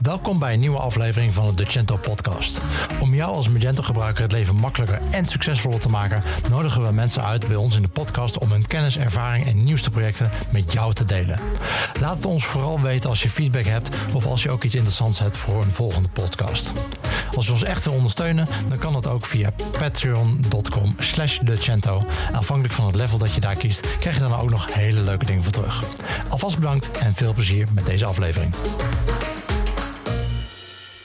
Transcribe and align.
Welkom 0.00 0.38
bij 0.38 0.52
een 0.52 0.60
nieuwe 0.60 0.78
aflevering 0.78 1.34
van 1.34 1.46
de 1.46 1.54
Decento 1.54 1.96
podcast. 1.96 2.60
Om 3.00 3.14
jou 3.14 3.34
als 3.34 3.48
Magento 3.48 3.82
gebruiker 3.82 4.22
het 4.22 4.32
leven 4.32 4.54
makkelijker 4.54 5.00
en 5.10 5.26
succesvoller 5.26 5.80
te 5.80 5.88
maken, 5.88 6.22
nodigen 6.50 6.82
we 6.82 6.92
mensen 6.92 7.24
uit 7.24 7.46
bij 7.46 7.56
ons 7.56 7.76
in 7.76 7.82
de 7.82 7.88
podcast 7.88 8.38
om 8.38 8.50
hun 8.50 8.66
kennis, 8.66 8.98
ervaring 8.98 9.46
en 9.46 9.62
nieuwste 9.62 9.90
projecten 9.90 10.30
met 10.52 10.72
jou 10.72 10.94
te 10.94 11.04
delen. 11.04 11.38
Laat 12.00 12.16
het 12.16 12.26
ons 12.26 12.44
vooral 12.44 12.80
weten 12.80 13.10
als 13.10 13.22
je 13.22 13.28
feedback 13.28 13.64
hebt 13.64 13.88
of 14.14 14.26
als 14.26 14.42
je 14.42 14.50
ook 14.50 14.64
iets 14.64 14.74
interessants 14.74 15.18
hebt 15.18 15.36
voor 15.36 15.62
een 15.62 15.72
volgende 15.72 16.08
podcast. 16.08 16.72
Als 17.34 17.46
je 17.46 17.52
ons 17.52 17.64
echt 17.64 17.84
wil 17.84 17.94
ondersteunen, 17.94 18.46
dan 18.68 18.78
kan 18.78 18.92
dat 18.92 19.06
ook 19.06 19.26
via 19.26 19.52
patreon.com 19.78 20.94
slash. 20.98 21.38
Afhankelijk 22.32 22.74
van 22.74 22.86
het 22.86 22.94
level 22.94 23.18
dat 23.18 23.34
je 23.34 23.40
daar 23.40 23.56
kiest, 23.56 23.98
krijg 23.98 24.16
je 24.16 24.22
dan 24.22 24.40
ook 24.40 24.50
nog 24.50 24.74
hele 24.74 25.00
leuke 25.00 25.24
dingen 25.24 25.42
voor 25.42 25.52
terug. 25.52 25.82
Alvast 26.28 26.56
bedankt 26.56 26.90
en 26.98 27.14
veel 27.14 27.32
plezier 27.32 27.66
met 27.72 27.86
deze 27.86 28.06
aflevering. 28.06 28.54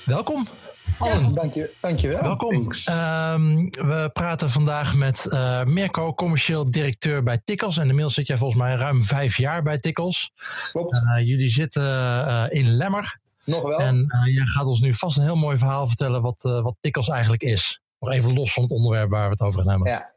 Welkom. 0.05 0.47
Allen. 0.97 1.33
dank 1.33 1.53
je, 1.53 1.73
dankjewel. 1.81 2.21
Welkom. 2.21 2.55
Um, 2.55 3.69
we 3.69 4.09
praten 4.13 4.49
vandaag 4.49 4.95
met 4.95 5.27
uh, 5.29 5.63
Mirko, 5.63 6.13
commercieel 6.13 6.71
directeur 6.71 7.23
bij 7.23 7.41
Tikkels. 7.45 7.77
En 7.77 7.87
inmiddels 7.87 8.13
zit 8.13 8.27
jij 8.27 8.37
volgens 8.37 8.61
mij 8.61 8.75
ruim 8.75 9.03
vijf 9.03 9.37
jaar 9.37 9.63
bij 9.63 9.79
Tikkels. 9.79 10.31
Klopt. 10.71 10.97
Uh, 10.97 11.27
jullie 11.27 11.49
zitten 11.49 11.83
uh, 11.83 12.43
in 12.49 12.75
Lemmer. 12.75 13.19
Nog 13.43 13.61
wel. 13.61 13.79
En 13.79 14.07
jij 14.25 14.45
gaat 14.45 14.65
ons 14.65 14.79
nu 14.79 14.93
vast 14.93 15.17
een 15.17 15.23
heel 15.23 15.35
mooi 15.35 15.57
verhaal 15.57 15.87
vertellen 15.87 16.21
wat, 16.21 16.41
wat 16.41 16.75
Tikkels 16.79 17.09
eigenlijk 17.09 17.43
is. 17.43 17.81
Nog 17.99 18.11
even 18.11 18.33
los 18.33 18.53
van 18.53 18.63
het 18.63 18.71
onderwerp 18.71 19.09
waar 19.09 19.25
we 19.25 19.31
het 19.31 19.41
over 19.41 19.61
gaan 19.61 19.69
hebben. 19.69 19.91
Ja. 19.91 20.13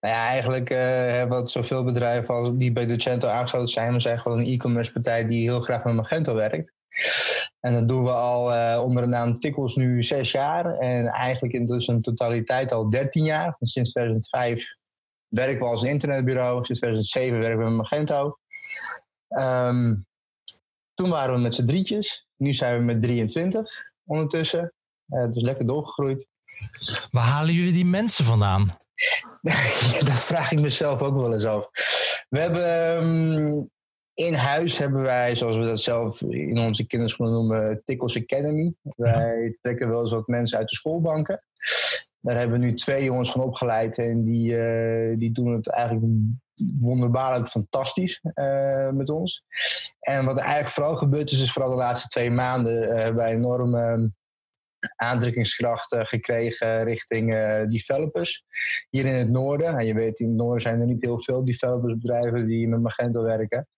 Nou 0.00 0.14
ja, 0.14 0.26
eigenlijk 0.26 0.68
hebben 0.68 1.42
we 1.42 1.48
zoveel 1.48 1.84
bedrijven 1.84 2.34
als 2.34 2.52
die 2.54 2.72
bij 2.72 2.86
Docento 2.86 3.28
aangesloten 3.28 3.68
zijn. 3.68 3.92
We 3.92 4.00
zijn 4.00 4.18
gewoon 4.18 4.38
een 4.38 4.46
e-commerce 4.46 4.92
partij 4.92 5.26
die 5.26 5.42
heel 5.42 5.60
graag 5.60 5.84
met 5.84 5.94
Magento 5.94 6.34
werkt. 6.34 6.72
En 7.62 7.72
dat 7.72 7.88
doen 7.88 8.04
we 8.04 8.10
al 8.10 8.54
uh, 8.54 8.82
onder 8.82 9.02
de 9.02 9.08
naam 9.08 9.40
Tikkels 9.40 9.76
nu 9.76 10.02
zes 10.02 10.32
jaar. 10.32 10.78
En 10.78 11.06
eigenlijk 11.06 11.54
in 11.54 11.66
dus 11.66 11.88
een 11.88 12.02
totaliteit 12.02 12.72
al 12.72 12.90
dertien 12.90 13.24
jaar. 13.24 13.56
Want 13.58 13.70
sinds 13.70 13.90
2005 13.90 14.76
werken 15.28 15.58
we 15.58 15.64
als 15.70 15.82
internetbureau. 15.82 16.64
Sinds 16.64 16.80
2007 16.80 17.38
werken 17.38 17.58
we 17.58 17.64
met 17.64 17.76
Magento. 17.76 18.38
Um, 19.28 20.06
toen 20.94 21.10
waren 21.10 21.34
we 21.34 21.40
met 21.40 21.54
z'n 21.54 21.66
drietjes. 21.66 22.26
Nu 22.36 22.52
zijn 22.52 22.78
we 22.78 22.84
met 22.84 23.02
23 23.02 23.70
ondertussen. 24.04 24.72
Uh, 25.08 25.32
dus 25.32 25.42
lekker 25.42 25.66
doorgegroeid. 25.66 26.28
Waar 27.10 27.24
halen 27.24 27.54
jullie 27.54 27.72
die 27.72 27.84
mensen 27.84 28.24
vandaan? 28.24 28.66
dat 30.08 30.24
vraag 30.24 30.52
ik 30.52 30.60
mezelf 30.60 31.02
ook 31.02 31.14
wel 31.14 31.32
eens 31.32 31.44
af. 31.44 31.68
We 32.28 32.38
hebben 32.38 32.96
um, 33.04 33.70
in 34.14 34.34
huis 34.34 34.78
hebben 34.78 35.02
wij, 35.02 35.34
zoals 35.34 35.56
we 35.56 35.64
dat 35.64 35.80
zelf 35.80 36.22
in 36.22 36.58
onze 36.58 36.86
kinderschoenen 36.86 37.34
noemen, 37.34 37.82
Tikkels 37.84 38.16
Academy. 38.16 38.74
Wij 38.96 39.56
trekken 39.60 39.88
wel 39.88 40.00
eens 40.00 40.12
wat 40.12 40.26
mensen 40.26 40.58
uit 40.58 40.68
de 40.68 40.74
schoolbanken. 40.74 41.42
Daar 42.20 42.38
hebben 42.38 42.60
we 42.60 42.64
nu 42.64 42.74
twee 42.74 43.04
jongens 43.04 43.32
van 43.32 43.42
opgeleid 43.42 43.98
en 43.98 44.24
die, 44.24 44.52
uh, 44.52 45.18
die 45.18 45.32
doen 45.32 45.52
het 45.52 45.70
eigenlijk 45.70 46.06
wonderbaarlijk 46.80 47.48
fantastisch 47.48 48.20
uh, 48.34 48.90
met 48.90 49.10
ons. 49.10 49.44
En 50.00 50.24
wat 50.24 50.38
eigenlijk 50.38 50.68
vooral 50.68 50.96
gebeurd 50.96 51.30
is, 51.30 51.40
is 51.40 51.52
vooral 51.52 51.70
de 51.70 51.76
laatste 51.76 52.08
twee 52.08 52.30
maanden 52.30 52.82
uh, 52.82 53.14
wij 53.14 53.32
enorme 53.32 54.12
aandrukkingskracht 54.96 55.96
gekregen 55.98 56.84
richting 56.84 57.30
developers. 57.70 58.44
Hier 58.90 59.04
in 59.04 59.14
het 59.14 59.30
noorden, 59.30 59.78
en 59.78 59.86
je 59.86 59.94
weet 59.94 60.20
in 60.20 60.28
het 60.28 60.36
noorden 60.36 60.62
zijn 60.62 60.80
er 60.80 60.86
niet 60.86 61.02
heel 61.02 61.20
veel 61.20 61.44
developersbedrijven 61.44 62.46
die 62.46 62.68
met 62.68 62.80
Magento 62.80 63.22
werken. 63.22 63.68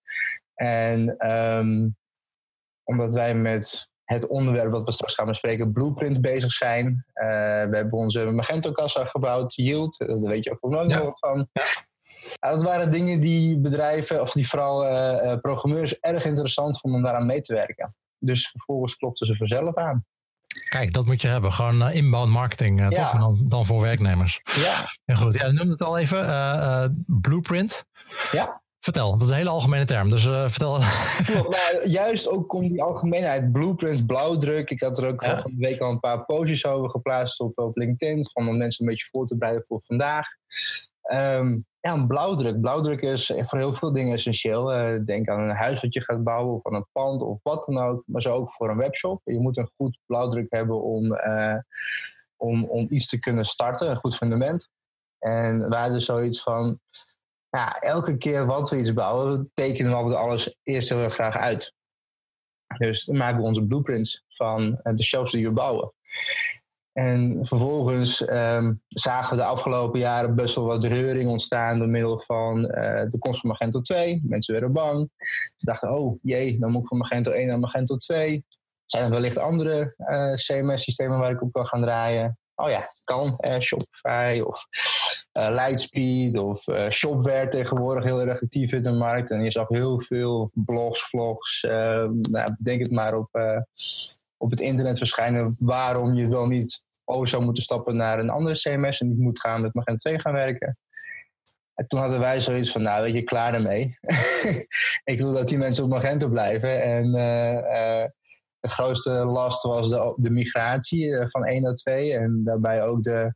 En 0.53 1.31
um, 1.31 1.95
omdat 2.83 3.13
wij 3.13 3.35
met 3.35 3.89
het 4.03 4.27
onderwerp 4.27 4.71
wat 4.71 4.83
we 4.83 4.91
straks 4.91 5.15
gaan 5.15 5.25
bespreken, 5.25 5.71
Blueprint, 5.71 6.21
bezig 6.21 6.51
zijn. 6.51 6.85
Uh, 6.85 7.25
we 7.69 7.75
hebben 7.75 7.91
onze 7.91 8.25
Magento-kassa 8.25 9.05
gebouwd, 9.05 9.55
Yield, 9.55 9.97
daar 9.97 10.19
weet 10.19 10.43
je 10.43 10.51
ook 10.51 10.71
nog 10.71 10.89
ja. 10.89 11.03
wat 11.03 11.19
van. 11.19 11.49
Ja. 11.51 11.63
Dat 12.51 12.63
waren 12.63 12.91
dingen 12.91 13.19
die 13.19 13.59
bedrijven, 13.59 14.21
of 14.21 14.31
die 14.31 14.47
vooral 14.47 14.85
uh, 14.85 15.37
programmeurs, 15.39 15.99
erg 15.99 16.25
interessant 16.25 16.79
vonden 16.79 16.99
om 16.99 17.05
daaraan 17.05 17.25
mee 17.25 17.41
te 17.41 17.53
werken. 17.53 17.95
Dus 18.19 18.49
vervolgens 18.49 18.95
klopten 18.95 19.27
ze 19.27 19.35
vanzelf 19.35 19.75
aan. 19.75 20.05
Kijk, 20.69 20.93
dat 20.93 21.05
moet 21.05 21.21
je 21.21 21.27
hebben. 21.27 21.53
Gewoon 21.53 21.87
uh, 21.87 21.95
inbound 21.95 22.31
marketing, 22.31 22.79
ja. 22.79 22.89
toch? 22.89 23.19
Dan, 23.19 23.43
dan 23.43 23.65
voor 23.65 23.81
werknemers. 23.81 24.41
Ja. 24.43 24.85
ja 25.05 25.15
goed, 25.15 25.33
ja, 25.33 25.51
noemde 25.51 25.71
het 25.71 25.81
al 25.81 25.97
even. 25.97 26.25
Uh, 26.25 26.85
blueprint. 27.05 27.85
Ja. 28.31 28.63
Vertel, 28.79 29.11
dat 29.11 29.21
is 29.21 29.29
een 29.29 29.35
hele 29.35 29.49
algemene 29.49 29.85
term, 29.85 30.09
dus 30.09 30.25
uh, 30.25 30.49
vertel. 30.49 30.79
Klopt, 31.25 31.49
nou, 31.49 31.89
juist 31.89 32.27
ook 32.27 32.53
om 32.53 32.67
die 32.67 32.83
algemeenheid, 32.83 33.51
blueprint, 33.51 34.05
blauwdruk. 34.05 34.69
Ik 34.69 34.81
had 34.81 34.97
er 34.97 35.07
ook 35.07 35.23
ja. 35.23 35.39
van 35.39 35.51
de 35.55 35.67
week 35.67 35.79
al 35.79 35.91
een 35.91 35.99
paar 35.99 36.25
postjes 36.25 36.65
over 36.65 36.89
geplaatst 36.89 37.39
op, 37.39 37.57
op 37.59 37.77
LinkedIn, 37.77 38.25
van 38.31 38.47
om 38.47 38.57
mensen 38.57 38.85
een 38.85 38.91
beetje 38.91 39.07
voor 39.11 39.27
te 39.27 39.37
bereiden 39.37 39.65
voor 39.67 39.81
vandaag. 39.81 40.27
Um, 41.11 41.65
ja, 41.79 41.93
een 41.93 42.07
blauwdruk. 42.07 42.61
Blauwdruk 42.61 43.01
is 43.01 43.33
voor 43.35 43.59
heel 43.59 43.73
veel 43.73 43.91
dingen 43.91 44.13
essentieel. 44.13 44.75
Uh, 44.75 45.03
denk 45.05 45.29
aan 45.29 45.39
een 45.39 45.55
huis 45.55 45.81
wat 45.81 45.93
je 45.93 46.03
gaat 46.03 46.23
bouwen, 46.23 46.55
of 46.55 46.65
aan 46.65 46.73
een 46.73 46.87
pand, 46.91 47.21
of 47.21 47.39
wat 47.43 47.65
dan 47.65 47.77
ook. 47.77 48.03
Maar 48.05 48.21
zo 48.21 48.33
ook 48.33 48.51
voor 48.51 48.69
een 48.69 48.77
webshop. 48.77 49.21
Je 49.23 49.39
moet 49.39 49.57
een 49.57 49.71
goed 49.75 49.99
blauwdruk 50.05 50.45
hebben 50.49 50.81
om, 50.81 51.13
uh, 51.13 51.57
om, 52.35 52.69
om 52.69 52.85
iets 52.89 53.07
te 53.07 53.19
kunnen 53.19 53.45
starten, 53.45 53.89
een 53.89 53.95
goed 53.95 54.15
fundament. 54.15 54.69
En 55.19 55.69
wij 55.69 55.81
hadden 55.81 56.01
zoiets 56.01 56.43
van, 56.43 56.79
ja, 57.49 57.79
elke 57.79 58.17
keer 58.17 58.45
wat 58.45 58.69
we 58.69 58.77
iets 58.77 58.93
bouwen, 58.93 59.51
tekenen 59.53 60.07
we 60.07 60.15
alles 60.15 60.57
eerst 60.63 60.89
heel 60.89 61.09
graag 61.09 61.37
uit. 61.37 61.73
Dus 62.77 63.03
dan 63.03 63.17
maken 63.17 63.37
we 63.37 63.43
onze 63.43 63.67
blueprints 63.67 64.23
van 64.27 64.79
de 64.83 65.03
shops 65.03 65.31
die 65.31 65.47
we 65.47 65.53
bouwen. 65.53 65.93
En 66.95 67.37
vervolgens 67.41 68.29
um, 68.29 68.81
zagen 68.87 69.29
we 69.29 69.41
de 69.41 69.47
afgelopen 69.47 69.99
jaren 69.99 70.35
best 70.35 70.55
wel 70.55 70.65
wat 70.65 70.83
reuring 70.83 71.29
ontstaan 71.29 71.79
door 71.79 71.87
middel 71.87 72.19
van 72.19 72.57
uh, 72.59 73.03
de 73.09 73.17
komst 73.19 73.39
van 73.39 73.49
Magento 73.49 73.81
2. 73.81 74.21
Mensen 74.23 74.53
werden 74.53 74.71
bang. 74.71 75.09
Ze 75.55 75.65
dachten, 75.65 75.91
oh 75.97 76.19
jee, 76.21 76.59
dan 76.59 76.71
moet 76.71 76.81
ik 76.81 76.87
van 76.87 76.97
Magento 76.97 77.31
1 77.31 77.47
naar 77.47 77.59
Magento 77.59 77.97
2. 77.97 78.45
Zijn 78.85 79.03
er 79.03 79.09
wellicht 79.09 79.37
andere 79.37 79.95
uh, 79.97 80.33
CMS-systemen 80.33 81.19
waar 81.19 81.31
ik 81.31 81.41
op 81.41 81.51
kan 81.51 81.67
gaan 81.67 81.81
draaien? 81.81 82.37
Oh 82.55 82.69
ja, 82.69 82.87
kan. 83.03 83.37
Uh, 83.39 83.59
Shopify 83.59 84.41
of 84.45 84.65
Lightspeed 85.31 86.37
of 86.37 86.65
Shopware 86.89 87.47
tegenwoordig 87.47 88.03
heel 88.03 88.21
erg 88.21 88.41
actief 88.41 88.71
in 88.71 88.83
de 88.83 88.91
markt. 88.91 89.31
En 89.31 89.43
je 89.43 89.51
zag 89.51 89.67
heel 89.67 89.99
veel 89.99 90.49
blogs, 90.53 91.09
vlogs, 91.09 91.61
nou, 91.61 92.55
denk 92.59 92.81
het 92.81 92.91
maar 92.91 93.13
op, 93.13 93.29
op 94.37 94.49
het 94.49 94.59
internet 94.59 94.97
verschijnen 94.97 95.55
waarom 95.59 96.13
je 96.13 96.29
wel 96.29 96.45
niet 96.45 96.83
over 97.05 97.27
zou 97.27 97.43
moeten 97.43 97.63
stappen 97.63 97.95
naar 97.95 98.19
een 98.19 98.29
andere 98.29 98.55
CMS 98.55 98.99
en 98.99 99.07
niet 99.07 99.17
moet 99.17 99.39
gaan 99.39 99.61
met 99.61 99.73
Magento 99.73 100.09
2 100.09 100.19
gaan 100.19 100.33
werken. 100.33 100.77
En 101.73 101.87
toen 101.87 101.99
hadden 101.99 102.19
wij 102.19 102.39
zoiets 102.39 102.71
van, 102.71 102.81
nou 102.81 103.03
weet 103.03 103.13
je, 103.13 103.23
klaar 103.23 103.53
ermee. 103.53 103.97
ik 105.03 105.17
wil 105.17 105.33
dat 105.33 105.47
die 105.47 105.57
mensen 105.57 105.83
op 105.83 105.89
Magento 105.89 106.27
blijven. 106.29 106.81
En 106.81 107.11
de 108.59 108.71
grootste 108.71 109.11
last 109.11 109.63
was 109.63 109.89
de, 109.89 110.13
de 110.15 110.29
migratie 110.29 111.27
van 111.27 111.45
1 111.45 111.61
naar 111.61 111.73
2 111.73 112.13
en 112.13 112.43
daarbij 112.43 112.83
ook 112.83 113.03
de 113.03 113.33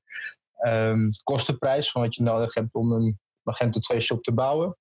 um, 0.68 1.10
kostenprijs 1.24 1.92
van 1.92 2.02
wat 2.02 2.16
je 2.16 2.24
nodig 2.24 2.54
hebt 2.54 2.74
om 2.74 2.92
een 2.92 3.20
Magento 3.42 3.80
2 3.80 4.02
shop 4.02 4.24
te 4.24 4.34
bouwen. 4.34 4.78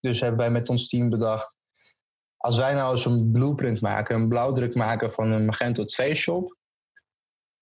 Dus 0.00 0.20
hebben 0.20 0.38
wij 0.38 0.50
met 0.50 0.68
ons 0.68 0.88
team 0.88 1.08
bedacht, 1.08 1.56
als 2.36 2.58
wij 2.58 2.74
nou 2.74 2.90
eens 2.90 3.04
een 3.04 3.30
blueprint 3.32 3.80
maken, 3.80 4.16
een 4.16 4.28
blauwdruk 4.28 4.74
maken 4.74 5.12
van 5.12 5.30
een 5.30 5.44
Magento 5.44 5.84
2 5.84 6.14
shop, 6.14 6.56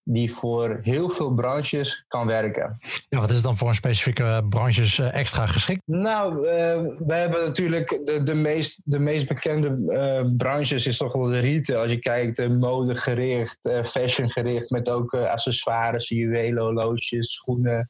die 0.05 0.33
voor 0.33 0.79
heel 0.83 1.09
veel 1.09 1.35
branches 1.35 2.05
kan 2.09 2.27
werken. 2.27 2.79
Ja, 3.09 3.21
wat 3.21 3.31
is 3.31 3.43
dan 3.43 3.57
voor 3.57 3.69
een 3.69 3.75
specifieke 3.75 4.47
branches 4.49 4.99
uh, 4.99 5.15
extra 5.15 5.47
geschikt? 5.47 5.83
Nou, 5.87 6.37
uh, 6.37 6.51
we 6.99 7.15
hebben 7.15 7.45
natuurlijk 7.45 8.01
de, 8.05 8.23
de, 8.23 8.35
meest, 8.35 8.81
de 8.85 8.99
meest 8.99 9.29
bekende 9.29 9.77
uh, 9.79 10.37
branches 10.37 10.87
is 10.87 10.97
toch 10.97 11.13
wel 11.13 11.27
de 11.27 11.39
retail. 11.39 11.81
Als 11.81 11.91
je 11.91 11.99
kijkt, 11.99 12.49
modegericht, 12.49 13.59
fashionggericht, 13.85 14.71
met 14.71 14.89
ook 14.89 15.15
accessoires, 15.15 16.09
juwelen, 16.09 16.63
horloges, 16.63 17.33
schoenen. 17.33 17.89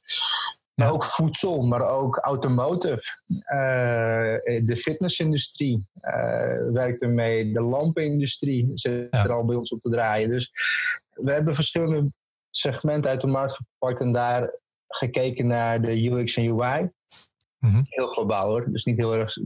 Maar 0.74 0.92
ook 0.92 1.04
voedsel, 1.04 1.66
maar 1.66 1.88
ook 1.88 2.16
automotive. 2.16 3.02
de 4.64 4.76
fitnessindustrie 4.76 5.84
werkt 6.72 7.02
ermee. 7.02 7.52
De 7.52 7.60
lampenindustrie 7.60 8.70
zit 8.74 9.08
ja. 9.10 9.24
er 9.24 9.32
al 9.32 9.44
bij 9.44 9.56
ons 9.56 9.70
op 9.70 9.80
te 9.80 9.90
draaien. 9.90 10.28
Dus 10.28 10.52
we 11.14 11.32
hebben 11.32 11.54
verschillende 11.54 12.12
segmenten 12.50 13.10
uit 13.10 13.20
de 13.20 13.26
markt 13.26 13.56
gepakt 13.56 14.00
en 14.00 14.12
daar 14.12 14.60
gekeken 14.88 15.46
naar 15.46 15.82
de 15.82 16.10
UX 16.10 16.36
en 16.36 16.44
UI. 16.44 16.90
Mm-hmm. 17.58 17.82
Heel 17.84 18.06
globaal 18.06 18.48
hoor, 18.48 18.70
dus 18.70 18.84
niet 18.84 18.98
heel 18.98 19.14
erg 19.14 19.36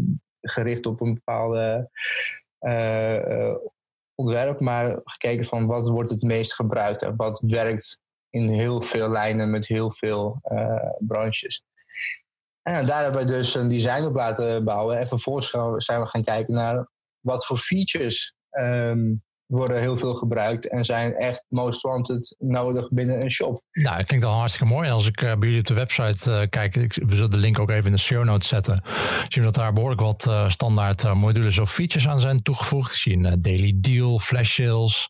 gericht 0.41 0.87
op 0.87 1.01
een 1.01 1.15
bepaalde 1.15 1.91
uh, 2.61 3.55
ontwerp, 4.15 4.61
maar 4.61 5.01
gekeken 5.05 5.45
van 5.45 5.67
wat 5.67 5.89
wordt 5.89 6.11
het 6.11 6.23
meest 6.23 6.55
gebruikt 6.55 7.03
en 7.03 7.17
wat 7.17 7.41
werkt 7.47 8.01
in 8.31 8.49
heel 8.49 8.83
veel 8.83 9.11
lijnen 9.11 9.51
met 9.51 9.67
heel 9.67 9.91
veel 9.91 10.41
uh, 10.45 10.91
branches. 10.99 11.63
En 12.63 12.87
daar 12.87 13.03
hebben 13.03 13.21
we 13.21 13.33
dus 13.33 13.55
een 13.55 13.69
design 13.69 14.05
op 14.05 14.15
laten 14.15 14.65
bouwen 14.65 14.99
en 14.99 15.07
vervolgens 15.07 15.51
zijn 15.85 16.01
we 16.01 16.07
gaan 16.07 16.25
kijken 16.25 16.55
naar 16.55 16.89
wat 17.21 17.47
voor 17.47 17.59
features 17.59 18.35
um, 18.51 19.23
worden 19.49 19.81
heel 19.81 19.97
veel 19.97 20.15
gebruikt 20.15 20.69
en 20.69 20.85
zijn 20.85 21.15
echt 21.15 21.45
most 21.49 21.81
wanted 21.81 22.37
nodig 22.39 22.89
binnen 22.89 23.23
een 23.23 23.31
shop. 23.31 23.63
Nou, 23.73 23.97
dat 23.97 24.07
klinkt 24.07 24.27
al 24.27 24.33
hartstikke 24.33 24.73
mooi. 24.73 24.87
En 24.87 24.93
als 24.93 25.07
ik 25.07 25.21
uh, 25.21 25.35
bij 25.35 25.49
jullie 25.49 25.59
op 25.59 25.67
de 25.67 25.75
website 25.75 26.31
uh, 26.31 26.43
kijk, 26.49 26.77
ik, 26.77 26.95
we 26.95 27.15
zullen 27.15 27.31
de 27.31 27.37
link 27.37 27.59
ook 27.59 27.71
even 27.71 27.85
in 27.85 27.93
de 27.93 27.99
show 27.99 28.25
notes 28.25 28.49
zetten. 28.49 28.83
Zien 29.29 29.29
we 29.29 29.41
dat 29.41 29.55
daar 29.55 29.73
behoorlijk 29.73 30.01
wat 30.01 30.27
uh, 30.29 30.49
standaard 30.49 31.15
modules 31.15 31.59
of 31.59 31.73
features 31.73 32.09
aan 32.09 32.21
zijn 32.21 32.43
toegevoegd. 32.43 33.07
Ik 33.07 33.13
een 33.13 33.43
daily 33.43 33.73
deal, 33.77 34.19
flash 34.19 34.55
sales, 34.55 35.09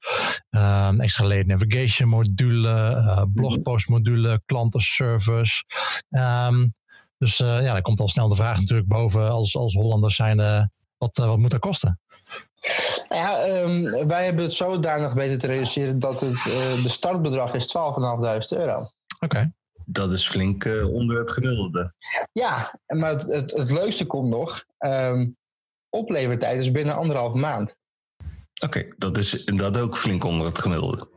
ehm, 0.50 1.00
extra 1.00 1.26
lead 1.26 1.46
navigation 1.46 2.08
module, 2.08 3.28
blogpost 3.34 3.88
module, 3.88 4.42
klantenservice. 4.46 5.64
Um, 6.08 6.72
dus 7.18 7.36
ja, 7.36 7.72
dan 7.72 7.82
komt 7.82 8.00
al 8.00 8.08
snel 8.08 8.28
de 8.28 8.34
vraag 8.34 8.58
natuurlijk 8.58 8.88
boven 8.88 9.30
als, 9.30 9.56
als 9.56 9.74
Hollanders 9.74 10.16
zijn, 10.16 10.36
wat, 10.98 11.16
wat 11.16 11.38
moet 11.38 11.50
dat 11.50 11.60
kosten? 11.60 12.00
Nou 13.08 13.22
ja, 13.22 13.60
um, 13.62 14.06
wij 14.06 14.24
hebben 14.24 14.44
het 14.44 14.52
zodanig 14.52 15.12
weten 15.12 15.38
te 15.38 15.46
realiseren 15.46 15.98
dat 15.98 16.20
het 16.20 16.36
uh, 16.38 16.82
de 16.82 16.88
startbedrag 16.88 17.54
is 17.54 17.76
12.500 17.76 18.58
euro. 18.58 18.76
Oké. 18.78 18.90
Okay. 19.20 19.52
Dat 19.84 20.12
is 20.12 20.28
flink 20.28 20.64
uh, 20.64 20.94
onder 20.94 21.18
het 21.18 21.30
gemiddelde. 21.30 21.94
Ja, 22.32 22.78
maar 22.86 23.10
het, 23.10 23.22
het, 23.22 23.50
het 23.50 23.70
leukste 23.70 24.06
komt 24.06 24.28
nog. 24.28 24.64
Um, 24.78 25.36
oplevertijd 25.90 26.60
is 26.60 26.70
binnen 26.70 26.94
anderhalf 26.94 27.32
maand. 27.32 27.76
Oké, 28.62 28.78
okay, 28.78 28.94
dat 28.96 29.16
is 29.16 29.44
inderdaad 29.44 29.82
ook 29.82 29.96
flink 29.96 30.24
onder 30.24 30.46
het 30.46 30.58
gemiddelde. 30.58 31.08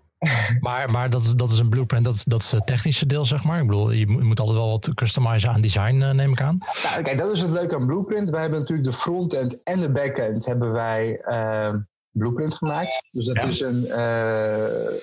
Maar 0.60 0.92
maar 0.92 1.10
dat, 1.10 1.22
is, 1.22 1.34
dat 1.34 1.52
is 1.52 1.60
een 1.60 1.70
blueprint, 1.70 2.06
dat 2.06 2.16
is, 2.16 2.24
dat 2.24 2.40
is 2.42 2.52
het 2.52 2.66
technische 2.66 3.06
deel, 3.06 3.26
zeg 3.26 3.44
maar. 3.44 3.62
Ik 3.62 3.68
bedoel, 3.68 3.92
je 3.92 4.08
moet 4.08 4.40
altijd 4.40 4.58
wel 4.58 4.70
wat 4.70 4.94
customizen 4.94 5.50
aan 5.50 5.62
design, 5.62 5.96
uh, 5.96 6.12
neem 6.12 6.32
ik 6.32 6.42
aan. 6.42 6.58
Nou, 6.84 7.02
kijk, 7.02 7.18
dat 7.18 7.32
is 7.32 7.42
het 7.42 7.52
leuke 7.52 7.76
aan 7.76 7.86
Blueprint. 7.86 8.30
Wij 8.30 8.42
hebben 8.42 8.60
natuurlijk 8.60 8.88
de 8.88 8.96
frontend 8.96 9.64
en 9.64 9.80
de 9.80 9.92
backend 9.92 10.46
hebben 10.46 10.72
wij 10.72 11.22
uh, 11.26 11.76
Blueprint 12.12 12.56
gemaakt. 12.56 13.08
Dus 13.12 13.26
dat 13.26 13.44
is 13.44 13.60
een, 13.60 13.84
uh, 13.86 14.94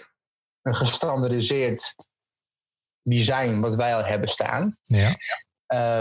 een 0.62 0.74
gestandardiseerd 0.74 1.94
design 3.02 3.60
wat 3.60 3.74
wij 3.74 3.94
al 3.94 4.04
hebben 4.04 4.28
staan. 4.28 4.76
Ja. 4.82 5.14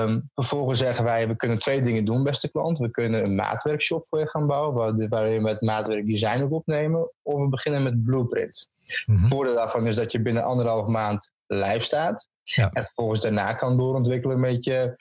Um, 0.02 0.30
vervolgens 0.34 0.80
zeggen 0.80 1.04
wij, 1.04 1.28
we 1.28 1.36
kunnen 1.36 1.60
twee 1.60 1.82
dingen 1.82 2.06
doen, 2.06 2.24
beste 2.24 2.52
klant. 2.52 2.78
We 2.78 2.90
kunnen 2.90 3.24
een 3.24 3.36
maatwerkshop 3.36 4.08
voor 4.08 4.20
je 4.20 4.30
gaan 4.30 4.48
bouwen, 4.48 5.10
waarin 5.10 5.44
we 5.44 5.50
het 5.50 5.62
maatwerk 5.62 6.08
design 6.08 6.42
op 6.42 6.52
opnemen. 6.52 7.12
Of 7.22 7.42
we 7.42 7.50
beginnen 7.50 7.84
met 7.84 8.04
Blueprint. 8.04 8.68
Mm 9.06 9.16
-hmm. 9.16 9.28
Voordeel 9.28 9.56
daarvan 9.56 9.88
is 9.88 9.96
dat 9.96 10.12
je 10.12 10.22
binnen 10.22 10.44
anderhalf 10.44 10.88
maand 10.88 11.32
live 11.48 11.84
staat. 11.84 12.28
Ja. 12.44 12.70
En 12.74 12.84
vervolgens 12.84 13.22
daarna 13.22 13.54
kan 13.54 13.78
doorontwikkelen 13.78 14.40
met 14.40 14.64
je 14.64 14.96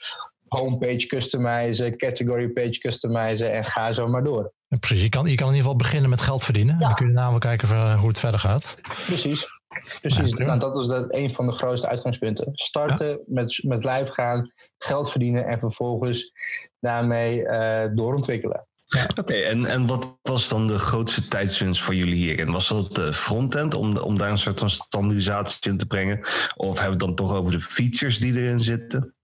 homepage 0.49 1.07
customizen, 1.07 1.97
category 1.97 2.49
page 2.49 2.79
customizen 2.79 3.53
en 3.53 3.65
ga 3.65 3.93
zo 3.93 4.09
maar 4.09 4.25
door. 4.25 4.53
precies, 4.81 5.03
je 5.03 5.09
kan, 5.09 5.27
je 5.27 5.35
kan 5.35 5.49
in 5.49 5.55
ieder 5.55 5.71
geval 5.71 5.77
beginnen 5.77 6.11
met 6.11 6.21
geld 6.21 6.45
verdienen. 6.45 6.75
Ja. 6.79 6.87
Dan 6.87 6.95
kun 6.95 7.07
je 7.07 7.13
namelijk 7.13 7.45
kijken 7.45 7.93
hoe 7.95 8.09
het 8.09 8.19
verder 8.19 8.41
gaat. 8.41 8.75
Precies. 9.07 9.55
Precies, 10.01 10.31
ja, 10.37 10.45
nou, 10.45 10.59
dat 10.59 10.79
is 10.79 10.87
dat 10.87 11.07
een 11.09 11.33
van 11.33 11.47
de 11.47 11.53
grootste 11.53 11.89
uitgangspunten. 11.89 12.51
Starten, 12.53 13.09
ja. 13.09 13.17
met, 13.27 13.63
met 13.67 13.85
live 13.85 14.13
gaan, 14.13 14.53
geld 14.79 15.11
verdienen 15.11 15.47
en 15.47 15.59
vervolgens 15.59 16.33
daarmee 16.81 17.41
uh, 17.41 17.85
doorontwikkelen. 17.95 18.67
Ja. 18.89 19.05
Oké, 19.05 19.21
okay, 19.21 19.45
en, 19.45 19.65
en 19.65 19.87
wat 19.87 20.19
was 20.23 20.49
dan 20.49 20.67
de 20.67 20.79
grootste 20.79 21.29
tijdswinst 21.29 21.81
voor 21.81 21.95
jullie 21.95 22.15
hierin? 22.15 22.51
Was 22.51 22.69
dat 22.69 22.95
de 22.95 23.13
frontend 23.13 23.75
om, 23.75 23.97
om 23.97 24.19
daar 24.19 24.31
een 24.31 24.39
soort 24.39 24.59
van 24.59 24.71
standaardisatie 24.71 25.71
in 25.71 25.79
te 25.79 25.87
brengen? 25.87 26.21
Of 26.57 26.79
hebben 26.79 26.99
we 26.99 27.07
het 27.07 27.17
dan 27.17 27.27
toch 27.27 27.35
over 27.35 27.53
de 27.53 27.61
features 27.61 28.19
die 28.19 28.35
erin 28.35 28.61
zitten? 28.61 29.15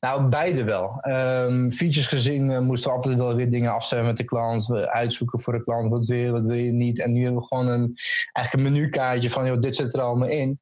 Nou, 0.00 0.28
beide 0.28 0.64
wel. 0.64 0.98
Um, 1.02 1.72
features 1.72 2.06
gezien 2.06 2.50
uh, 2.50 2.58
moesten 2.58 2.90
we 2.90 2.96
altijd 2.96 3.16
wel 3.16 3.34
weer 3.34 3.50
dingen 3.50 3.72
afstemmen 3.72 4.06
met 4.06 4.16
de 4.16 4.24
klant. 4.24 4.66
We 4.66 4.90
uitzoeken 4.90 5.40
voor 5.40 5.52
de 5.52 5.64
klant 5.64 5.90
wat 5.90 6.06
wil 6.06 6.18
je, 6.18 6.30
wat 6.30 6.46
wil 6.46 6.56
je 6.56 6.72
niet. 6.72 7.02
En 7.02 7.12
nu 7.12 7.22
hebben 7.22 7.40
we 7.40 7.46
gewoon 7.46 7.66
een, 7.66 7.96
eigenlijk 8.32 8.66
een 8.66 8.72
menukaartje 8.72 9.30
van 9.30 9.46
joh, 9.46 9.60
dit 9.60 9.76
zit 9.76 9.94
er 9.94 10.00
allemaal 10.00 10.28
in. 10.28 10.60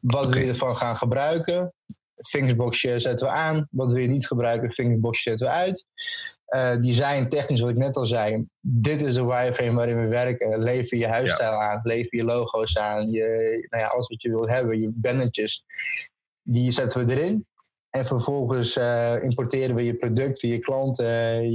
Wat 0.00 0.20
okay. 0.20 0.32
wil 0.32 0.42
je 0.42 0.48
ervan 0.48 0.76
gaan 0.76 0.96
gebruiken? 0.96 1.72
Fingersboxje 2.16 3.00
zetten 3.00 3.26
we 3.26 3.32
aan. 3.32 3.68
Wat 3.70 3.92
wil 3.92 4.02
je 4.02 4.08
niet 4.08 4.26
gebruiken? 4.26 4.70
Fingersboxje 4.70 5.28
zetten 5.28 5.46
we 5.46 5.52
uit. 5.52 5.86
Uh, 6.48 6.76
design 6.76 7.28
technisch, 7.28 7.60
wat 7.60 7.70
ik 7.70 7.76
net 7.76 7.96
al 7.96 8.06
zei. 8.06 8.46
Dit 8.60 9.02
is 9.02 9.14
de 9.14 9.24
wireframe 9.24 9.72
waarin 9.72 10.00
we 10.00 10.08
werken. 10.08 10.62
Lever 10.62 10.98
je 10.98 11.06
huisstijl 11.06 11.52
ja. 11.52 11.70
aan. 11.70 11.80
Lever 11.82 12.16
je 12.16 12.24
logo's 12.24 12.78
aan. 12.78 13.10
Je, 13.10 13.66
nou 13.70 13.82
ja, 13.82 13.88
alles 13.88 14.06
wat 14.06 14.22
je 14.22 14.28
wilt 14.28 14.48
hebben. 14.48 14.80
Je 14.80 14.90
bannetjes. 14.94 15.64
Die 16.42 16.72
zetten 16.72 17.06
we 17.06 17.12
erin. 17.12 17.46
En 17.90 18.06
vervolgens 18.06 18.76
uh, 18.76 19.22
importeren 19.22 19.74
we 19.74 19.84
je 19.84 19.96
producten, 19.96 20.48
je 20.48 20.58
klanten, 20.58 21.06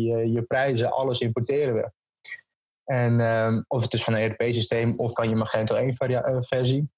je, 0.01 0.31
je 0.31 0.41
prijzen, 0.41 0.91
alles 0.91 1.19
importeren 1.19 1.73
we. 1.73 1.91
En 2.83 3.19
um, 3.19 3.65
of 3.67 3.81
het 3.81 3.93
is 3.93 4.03
van 4.03 4.13
een 4.13 4.19
ERP-systeem 4.19 4.93
of 4.97 5.13
van 5.13 5.29
je 5.29 5.35
Magento 5.35 5.75
1-versie. 5.75 6.89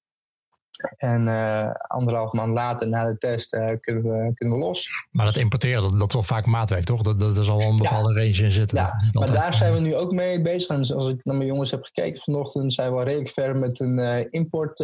En 0.97 1.27
uh, 1.27 1.71
anderhalf 1.87 2.31
maand 2.31 2.53
later, 2.53 2.87
na 2.87 3.05
de 3.05 3.17
test, 3.17 3.53
uh, 3.53 3.69
kunnen, 3.79 4.03
we, 4.03 4.31
kunnen 4.33 4.57
we 4.57 4.63
los. 4.65 5.07
Maar 5.11 5.25
dat 5.25 5.35
importeren, 5.35 5.81
dat, 5.81 5.99
dat 5.99 6.07
is 6.07 6.13
wel 6.13 6.23
vaak 6.23 6.45
maatwerk, 6.45 6.83
toch? 6.83 7.01
Dat, 7.01 7.19
dat, 7.19 7.45
zal 7.45 7.57
wel 7.57 7.69
een 7.69 7.77
bepaalde 7.77 8.13
ja. 8.13 8.19
range 8.19 8.43
in 8.43 8.51
zitten. 8.51 8.77
Ja, 8.77 8.93
maar 9.11 9.31
daar 9.31 9.53
zijn 9.53 9.73
we 9.73 9.79
nu 9.79 9.95
ook 9.95 10.11
mee 10.11 10.41
bezig. 10.41 10.69
En 10.69 10.77
dus 10.77 10.93
als 10.93 11.09
ik 11.09 11.25
naar 11.25 11.35
mijn 11.35 11.47
jongens 11.47 11.71
heb 11.71 11.83
gekeken 11.83 12.21
vanochtend, 12.21 12.73
zijn 12.73 12.91
we 12.91 12.97
al 12.97 13.03
redelijk 13.03 13.29
ver 13.29 13.57
met 13.57 13.79
een 13.79 13.97
uh, 13.97 14.25
import 14.29 14.77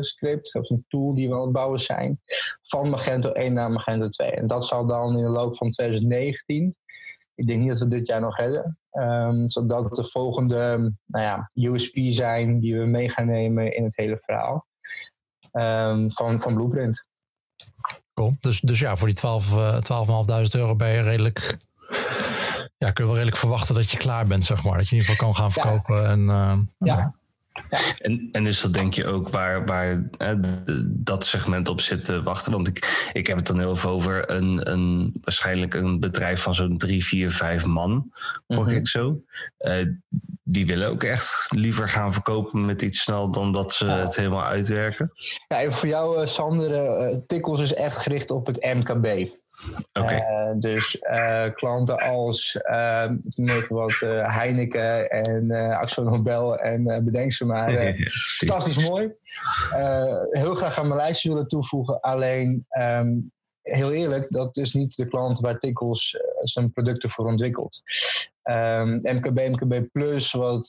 script, 0.00 0.54
of 0.54 0.70
een 0.70 0.84
tool 0.88 1.14
die 1.14 1.28
we 1.28 1.34
aan 1.34 1.40
het 1.40 1.52
bouwen 1.52 1.80
zijn, 1.80 2.20
van 2.62 2.90
Magento 2.90 3.32
1 3.32 3.52
naar 3.52 3.70
Magento 3.70 4.08
2. 4.08 4.30
En 4.30 4.46
dat 4.46 4.66
zal 4.66 4.86
dan 4.86 5.16
in 5.16 5.24
de 5.24 5.30
loop 5.30 5.56
van 5.56 5.70
2019, 5.70 6.76
ik 7.34 7.46
denk 7.46 7.60
niet 7.60 7.68
dat 7.68 7.78
we 7.78 7.88
dit 7.88 8.06
jaar 8.06 8.20
nog 8.20 8.36
redden, 8.36 8.78
um, 8.92 9.48
zodat 9.48 9.94
de 9.94 10.04
volgende 10.04 10.92
nou 11.06 11.24
ja, 11.24 11.50
USP 11.54 11.96
zijn 11.96 12.60
die 12.60 12.78
we 12.78 12.84
mee 12.84 13.08
gaan 13.08 13.26
nemen 13.26 13.76
in 13.76 13.84
het 13.84 13.96
hele 13.96 14.18
verhaal 14.18 14.66
um, 15.56 16.12
van, 16.12 16.40
van 16.40 16.54
Blueprint. 16.54 17.08
Cool. 18.14 18.36
Dus, 18.40 18.60
dus 18.60 18.78
ja, 18.78 18.96
voor 18.96 19.06
die 19.06 19.16
12, 19.16 19.52
uh, 19.52 19.74
12.500 20.44 20.50
euro 20.50 20.76
ben 20.76 20.88
je 20.88 21.02
redelijk. 21.02 21.56
Ja, 22.78 22.90
kun 22.90 23.04
je 23.04 23.10
wel 23.10 23.14
redelijk 23.14 23.36
verwachten 23.36 23.74
dat 23.74 23.90
je 23.90 23.96
klaar 23.96 24.26
bent, 24.26 24.44
zeg 24.44 24.64
maar. 24.64 24.76
Dat 24.76 24.88
je 24.88 24.96
in 24.96 25.00
ieder 25.00 25.14
geval 25.14 25.32
kan 25.32 25.42
gaan 25.42 25.52
verkopen. 25.52 26.02
Ja. 26.02 26.10
En, 26.10 26.20
uh, 26.20 26.58
ja. 26.78 27.14
En, 27.98 28.28
en 28.32 28.46
is 28.46 28.60
dat 28.60 28.74
denk 28.74 28.94
je 28.94 29.06
ook 29.06 29.28
waar, 29.28 29.66
waar 29.66 30.08
hè, 30.16 30.34
dat 30.84 31.26
segment 31.26 31.68
op 31.68 31.80
zit 31.80 32.04
te 32.04 32.22
wachten? 32.22 32.52
Want 32.52 32.68
ik, 32.68 33.10
ik 33.12 33.26
heb 33.26 33.36
het 33.36 33.46
dan 33.46 33.58
heel 33.58 33.72
even 33.72 33.90
over 33.90 34.30
een, 34.30 34.70
een, 34.70 35.14
waarschijnlijk 35.20 35.74
een 35.74 36.00
bedrijf 36.00 36.42
van 36.42 36.54
zo'n 36.54 36.78
drie, 36.78 37.04
vier, 37.04 37.30
vijf 37.30 37.64
man, 37.64 38.12
hoor 38.46 38.58
mm 38.58 38.64
-hmm. 38.64 38.76
ik 38.76 38.88
zo. 38.88 39.20
Uh, 39.58 39.86
die 40.48 40.66
willen 40.66 40.88
ook 40.88 41.02
echt 41.02 41.46
liever 41.54 41.88
gaan 41.88 42.12
verkopen 42.12 42.64
met 42.64 42.82
iets 42.82 43.02
snel 43.02 43.30
dan 43.30 43.52
dat 43.52 43.72
ze 43.72 43.86
ja. 43.86 43.98
het 43.98 44.16
helemaal 44.16 44.44
uitwerken. 44.44 45.12
Ja, 45.48 45.62
en 45.62 45.72
voor 45.72 45.88
jou, 45.88 46.26
Sander, 46.26 47.00
uh, 47.10 47.18
Tikkels 47.26 47.60
is 47.60 47.74
echt 47.74 47.96
gericht 47.96 48.30
op 48.30 48.46
het 48.46 48.64
MKB. 48.74 49.34
Okay. 49.92 50.18
Uh, 50.18 50.60
dus 50.60 51.02
uh, 51.02 51.44
klanten 51.54 51.98
als 51.98 52.60
uh, 52.70 53.10
wat 53.68 54.00
Heineken 54.32 55.10
en 55.10 55.50
Axel 55.76 56.02
Nobel 56.02 56.56
en 56.58 57.04
bedenk 57.04 57.32
ze 57.32 57.46
maar. 57.46 57.64
Ja, 57.76 57.94
fantastisch 58.38 58.88
mooi. 58.88 59.12
heel 60.30 60.54
graag 60.54 60.78
aan 60.78 60.88
mijn 60.88 61.00
lijstje 61.00 61.28
willen 61.28 61.48
toevoegen. 61.48 62.00
Alleen, 62.00 62.66
um, 62.78 63.32
heel 63.62 63.92
eerlijk, 63.92 64.26
dat 64.30 64.56
is 64.56 64.74
niet 64.74 64.96
de 64.96 65.06
klant 65.06 65.38
waar 65.38 65.58
Tikkels 65.58 66.18
zijn 66.42 66.72
producten 66.72 67.10
voor 67.10 67.26
ontwikkelt. 67.26 67.82
Um, 68.44 69.00
MKB, 69.02 69.48
MKB 69.48 69.86
Plus, 69.92 70.32
wat 70.32 70.66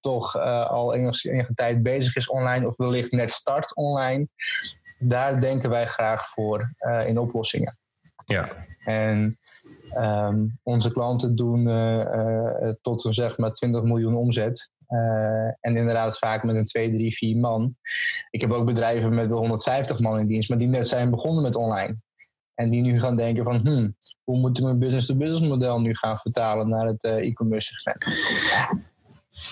toch 0.00 0.38
al 0.68 0.94
enige, 0.94 1.30
enige 1.30 1.54
tijd 1.54 1.82
bezig 1.82 2.16
is 2.16 2.28
online 2.28 2.66
of 2.66 2.76
wellicht 2.76 3.12
net 3.12 3.30
start 3.30 3.74
online. 3.74 4.28
Daar 4.98 5.40
denken 5.40 5.70
wij 5.70 5.86
graag 5.86 6.28
voor 6.28 6.74
in 7.06 7.18
oplossingen. 7.18 7.79
Ja. 8.30 8.48
En 8.84 9.38
um, 9.96 10.58
onze 10.62 10.92
klanten 10.92 11.36
doen 11.36 11.68
uh, 11.68 11.96
uh, 11.96 12.72
tot 12.82 13.04
een 13.04 13.14
zeg 13.14 13.38
maar 13.38 13.52
20 13.52 13.82
miljoen 13.82 14.14
omzet. 14.14 14.70
Uh, 14.88 15.46
en 15.46 15.76
inderdaad 15.76 16.18
vaak 16.18 16.44
met 16.44 16.56
een 16.56 16.64
2, 16.64 16.92
3, 16.92 17.14
4 17.14 17.36
man. 17.36 17.76
Ik 18.30 18.40
heb 18.40 18.50
ook 18.50 18.66
bedrijven 18.66 19.14
met 19.14 19.28
wel 19.28 19.38
150 19.38 19.98
man 19.98 20.18
in 20.18 20.26
dienst, 20.26 20.48
maar 20.48 20.58
die 20.58 20.68
net 20.68 20.88
zijn 20.88 21.10
begonnen 21.10 21.42
met 21.42 21.56
online. 21.56 21.96
En 22.54 22.70
die 22.70 22.82
nu 22.82 23.00
gaan 23.00 23.16
denken 23.16 23.44
van, 23.44 23.60
hmm, 23.66 23.96
hoe 24.24 24.38
moeten 24.38 24.62
we 24.62 24.68
mijn 24.68 24.80
business-to-business 24.80 25.48
model 25.48 25.80
nu 25.80 25.94
gaan 25.94 26.16
vertalen 26.16 26.68
naar 26.68 26.86
het 26.86 27.04
e-commerce 27.04 27.72
segment? 27.74 28.04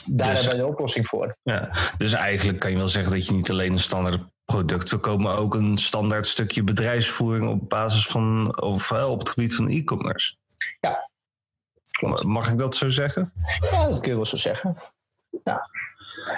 Daar 0.07 0.29
dus, 0.29 0.39
hebben 0.39 0.57
wij 0.57 0.67
de 0.67 0.73
oplossing 0.73 1.07
voor. 1.07 1.37
Ja, 1.43 1.71
dus 1.99 2.13
eigenlijk 2.13 2.59
kan 2.59 2.71
je 2.71 2.77
wel 2.77 2.89
zeggen 2.89 3.13
dat 3.13 3.27
je 3.27 3.33
niet 3.33 3.51
alleen 3.51 3.73
een 3.73 3.79
standaard 3.79 4.21
product 4.53 4.89
verkopen, 4.89 5.23
maar 5.23 5.37
ook 5.37 5.55
een 5.55 5.77
standaard 5.77 6.27
stukje 6.27 6.63
bedrijfsvoering 6.63 7.49
op 7.49 7.69
basis 7.69 8.07
van, 8.07 8.61
of 8.61 8.93
op 8.93 9.19
het 9.19 9.29
gebied 9.29 9.55
van 9.55 9.69
e-commerce. 9.69 10.37
Ja. 10.81 11.11
Klopt. 11.91 12.25
Mag 12.25 12.51
ik 12.51 12.59
dat 12.59 12.77
zo 12.77 12.91
zeggen? 12.91 13.33
Ja, 13.71 13.89
dat 13.89 14.01
kun 14.01 14.11
je 14.11 14.17
wel 14.17 14.27
zo 14.27 14.37
zeggen. 14.37 14.77
Ja. 15.45 15.69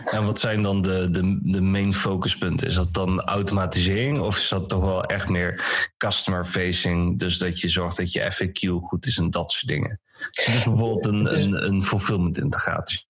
En 0.05 0.25
wat 0.25 0.41
zijn 0.41 0.63
dan 0.63 0.83
de, 0.83 1.11
de, 1.11 1.39
de 1.43 1.61
main 1.61 1.95
focuspunten? 1.95 2.67
Is 2.67 2.75
dat 2.75 2.95
dan 2.95 3.21
automatisering 3.21 4.21
of 4.21 4.37
is 4.37 4.49
dat 4.49 4.69
toch 4.69 4.85
wel 4.85 5.05
echt 5.05 5.29
meer 5.29 5.65
customer 5.97 6.45
facing? 6.45 7.19
Dus 7.19 7.39
dat 7.39 7.61
je 7.61 7.69
zorgt 7.69 7.97
dat 7.97 8.13
je 8.13 8.33
FAQ 8.33 8.69
goed 8.83 9.07
is 9.07 9.19
en 9.19 9.31
dat 9.31 9.51
soort 9.51 9.67
dingen. 9.67 10.01
Dus 10.35 10.63
bijvoorbeeld 10.65 11.07
een, 11.07 11.35
een, 11.35 11.65
een 11.67 11.83
fulfillment 11.83 12.39
integratie. 12.39 13.07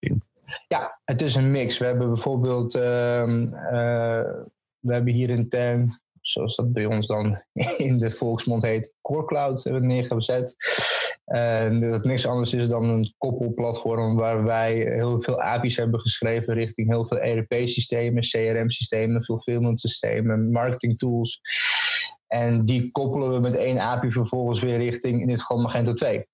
Ja, 0.69 1.01
het 1.05 1.23
is 1.23 1.35
een 1.35 1.51
mix. 1.51 1.79
We 1.79 1.85
hebben 1.85 2.09
bijvoorbeeld, 2.09 2.75
ehm, 2.75 3.55
eh, 3.55 4.21
we 4.81 4.93
hebben 4.93 5.13
hier 5.13 5.31
een 5.31 5.49
term, 5.49 6.01
zoals 6.21 6.57
dat 6.57 6.73
bij 6.73 6.87
ons 6.87 7.07
dan 7.07 7.43
in 7.77 7.99
de 7.99 8.11
volksmond 8.11 8.63
heet, 8.63 8.93
Core 9.01 9.27
Cloud 9.27 9.65
hebben 9.65 9.81
we 9.83 9.87
neergezet. 9.87 10.57
En 11.25 11.81
dat 11.81 12.05
niks 12.05 12.27
anders 12.27 12.55
is 12.55 12.69
dan 12.69 12.85
een 12.85 13.15
koppelplatform 13.19 14.17
waar 14.17 14.45
wij 14.45 14.75
heel 14.75 15.21
veel 15.21 15.41
API's 15.41 15.77
hebben 15.77 16.01
geschreven 16.01 16.55
richting 16.55 16.89
heel 16.89 17.07
veel 17.07 17.19
ERP-systemen, 17.19 18.23
CRM-systemen, 18.23 19.23
fulfillment 19.23 19.81
systemen, 19.81 20.51
marketing 20.51 20.99
tools. 20.99 21.41
En 22.27 22.65
die 22.65 22.91
koppelen 22.91 23.33
we 23.33 23.41
met 23.41 23.55
één 23.55 23.79
API 23.79 24.11
vervolgens 24.11 24.61
weer 24.61 24.77
richting 24.77 25.21
in 25.21 25.27
dit 25.27 25.41
geval 25.41 25.63
Magento 25.63 25.93
2. 25.93 26.27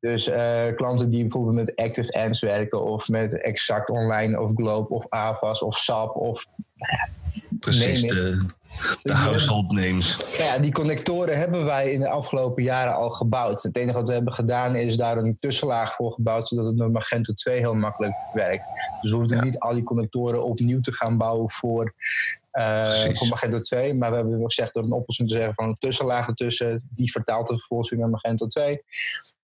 Dus 0.00 0.28
uh, 0.28 0.66
klanten 0.76 1.10
die 1.10 1.20
bijvoorbeeld 1.20 1.56
met 1.56 1.76
Active 1.76 2.12
Ants 2.12 2.40
werken 2.40 2.82
of 2.82 3.08
met 3.08 3.40
Exact 3.40 3.90
Online 3.90 4.40
of 4.40 4.52
Globe 4.54 4.88
of 4.88 5.08
Avas 5.08 5.62
of 5.62 5.76
SAP 5.76 6.16
of... 6.16 6.46
Precies, 7.58 8.02
de, 8.02 8.46
de 9.02 9.12
household 9.12 9.72
names. 9.72 10.20
Ja, 10.38 10.58
die 10.58 10.72
connectoren 10.72 11.38
hebben 11.38 11.64
wij 11.64 11.92
in 11.92 12.00
de 12.00 12.08
afgelopen 12.08 12.62
jaren 12.62 12.94
al 12.94 13.10
gebouwd. 13.10 13.62
Het 13.62 13.76
enige 13.76 13.98
wat 13.98 14.08
we 14.08 14.14
hebben 14.14 14.32
gedaan 14.32 14.76
is 14.76 14.96
daar 14.96 15.16
een 15.16 15.36
tussenlaag 15.40 15.94
voor 15.94 16.12
gebouwd, 16.12 16.48
zodat 16.48 16.66
het 16.66 16.76
met 16.76 16.92
Magento 16.92 17.32
2 17.32 17.58
heel 17.58 17.74
makkelijk 17.74 18.14
werkt. 18.32 18.64
Dus 19.00 19.10
we 19.10 19.16
hoeven 19.16 19.44
niet 19.44 19.58
al 19.58 19.74
die 19.74 19.82
connectoren 19.82 20.44
opnieuw 20.44 20.80
te 20.80 20.92
gaan 20.92 21.18
bouwen 21.18 21.50
voor 21.50 21.94
uh, 22.52 23.04
voor 23.12 23.28
Magento 23.28 23.60
2. 23.60 23.94
Maar 23.94 24.10
we 24.10 24.16
hebben 24.16 24.42
gezegd 24.44 24.74
door 24.74 24.82
een 24.82 24.92
oplossing 24.92 25.28
te 25.28 25.34
zeggen 25.34 25.54
van 25.54 25.68
een 25.68 25.76
tussenlaag 25.78 26.26
ertussen. 26.26 26.88
Die 26.94 27.10
vertaalt 27.10 27.48
het 27.48 27.58
vervolgens 27.58 27.90
weer 27.90 27.98
naar 27.98 28.10
Magento 28.10 28.46
2. 28.46 28.82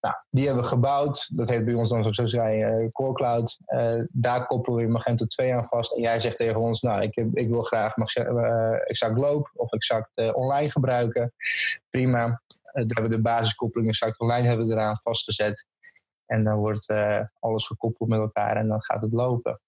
Nou, 0.00 0.14
die 0.28 0.46
hebben 0.46 0.62
we 0.62 0.68
gebouwd. 0.68 1.36
Dat 1.36 1.48
heet 1.48 1.64
bij 1.64 1.74
ons 1.74 1.88
dan, 1.88 2.02
zoals 2.02 2.18
ik 2.18 2.28
zei, 2.28 2.90
Core 2.92 3.12
Cloud. 3.12 3.58
Uh, 3.66 4.04
daar 4.12 4.46
koppelen 4.46 4.84
we 4.84 4.92
Magento 4.92 5.26
2 5.26 5.54
aan 5.54 5.64
vast. 5.64 5.92
En 5.92 6.02
jij 6.02 6.20
zegt 6.20 6.36
tegen 6.36 6.60
ons, 6.60 6.80
nou, 6.80 7.02
ik, 7.02 7.16
ik 7.32 7.48
wil 7.48 7.62
graag 7.62 7.96
Exact 7.96 9.14
Globe 9.14 9.50
of 9.54 9.72
Exact 9.72 10.32
Online 10.34 10.70
gebruiken. 10.70 11.32
Prima. 11.90 12.26
daar 12.26 12.40
hebben 12.72 13.04
we 13.04 13.08
de 13.08 13.20
basiskoppeling 13.20 13.88
Exact 13.88 14.20
Online 14.20 14.48
hebben 14.48 14.66
we 14.66 14.72
eraan 14.72 15.00
vastgezet. 15.02 15.66
En 16.26 16.44
dan 16.44 16.56
wordt 16.56 16.92
alles 17.38 17.66
gekoppeld 17.66 18.08
met 18.08 18.18
elkaar 18.18 18.56
en 18.56 18.68
dan 18.68 18.82
gaat 18.82 19.02
het 19.02 19.12
lopen. 19.12 19.60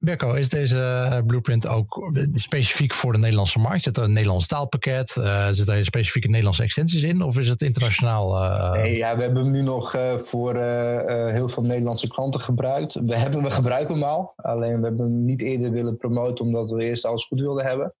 Berko, 0.00 0.32
is 0.32 0.48
deze 0.48 0.78
eh, 0.78 1.18
blueprint 1.26 1.66
ook 1.68 2.10
specifiek 2.32 2.94
voor 2.94 3.12
de 3.12 3.18
Nederlandse 3.18 3.58
markt? 3.58 3.82
Zit 3.82 3.96
er 3.96 4.02
een 4.02 4.12
Nederlands 4.12 4.46
taalpakket? 4.46 5.16
Uh, 5.18 5.48
zit 5.50 5.68
er 5.68 5.84
specifieke 5.84 6.28
Nederlandse 6.28 6.62
extensies 6.62 7.02
in? 7.02 7.22
Of 7.22 7.38
is 7.38 7.48
het 7.48 7.62
internationaal? 7.62 8.42
Uh... 8.42 8.72
Nee, 8.72 8.96
ja, 8.96 9.16
we 9.16 9.22
hebben 9.22 9.42
hem 9.42 9.52
nu 9.52 9.62
nog 9.62 9.94
uh, 9.94 10.18
voor 10.18 10.56
heel 11.32 11.48
veel 11.48 11.62
Nederlandse 11.62 12.08
klanten 12.08 12.40
gebruikt. 12.40 12.94
We, 12.94 13.16
hebben, 13.16 13.42
we 13.42 13.50
gebruiken 13.50 13.94
hem 13.94 14.02
al. 14.02 14.32
Alleen 14.36 14.80
we 14.80 14.86
hebben 14.86 15.06
hem 15.06 15.24
niet 15.24 15.42
eerder 15.42 15.70
willen 15.70 15.96
promoten 15.96 16.44
omdat 16.44 16.70
we 16.70 16.84
eerst 16.84 17.04
alles 17.04 17.26
goed 17.26 17.40
wilden 17.40 17.66
hebben. 17.66 17.94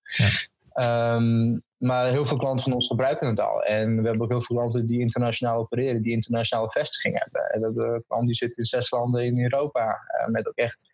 Ja. 0.74 1.14
Um, 1.14 1.62
maar 1.78 2.06
heel 2.06 2.26
veel 2.26 2.36
klanten 2.36 2.64
van 2.64 2.72
ons 2.72 2.86
gebruiken 2.86 3.28
het 3.28 3.40
al. 3.40 3.62
En 3.62 3.96
we 3.96 4.08
hebben 4.08 4.22
ook 4.22 4.30
heel 4.30 4.42
veel 4.42 4.56
klanten 4.56 4.86
die 4.86 5.00
internationaal 5.00 5.58
opereren, 5.58 6.02
die 6.02 6.12
internationale 6.12 6.70
vestigingen 6.70 7.20
hebben. 7.20 7.50
En 7.50 7.60
dat 7.60 7.74
de 7.74 8.02
klant 8.06 8.26
die 8.26 8.36
zit 8.36 8.56
in 8.56 8.64
zes 8.64 8.90
landen 8.90 9.24
in 9.24 9.42
Europa. 9.42 9.84
Uh, 9.86 10.32
met 10.32 10.48
ook 10.48 10.56
echt 10.56 10.84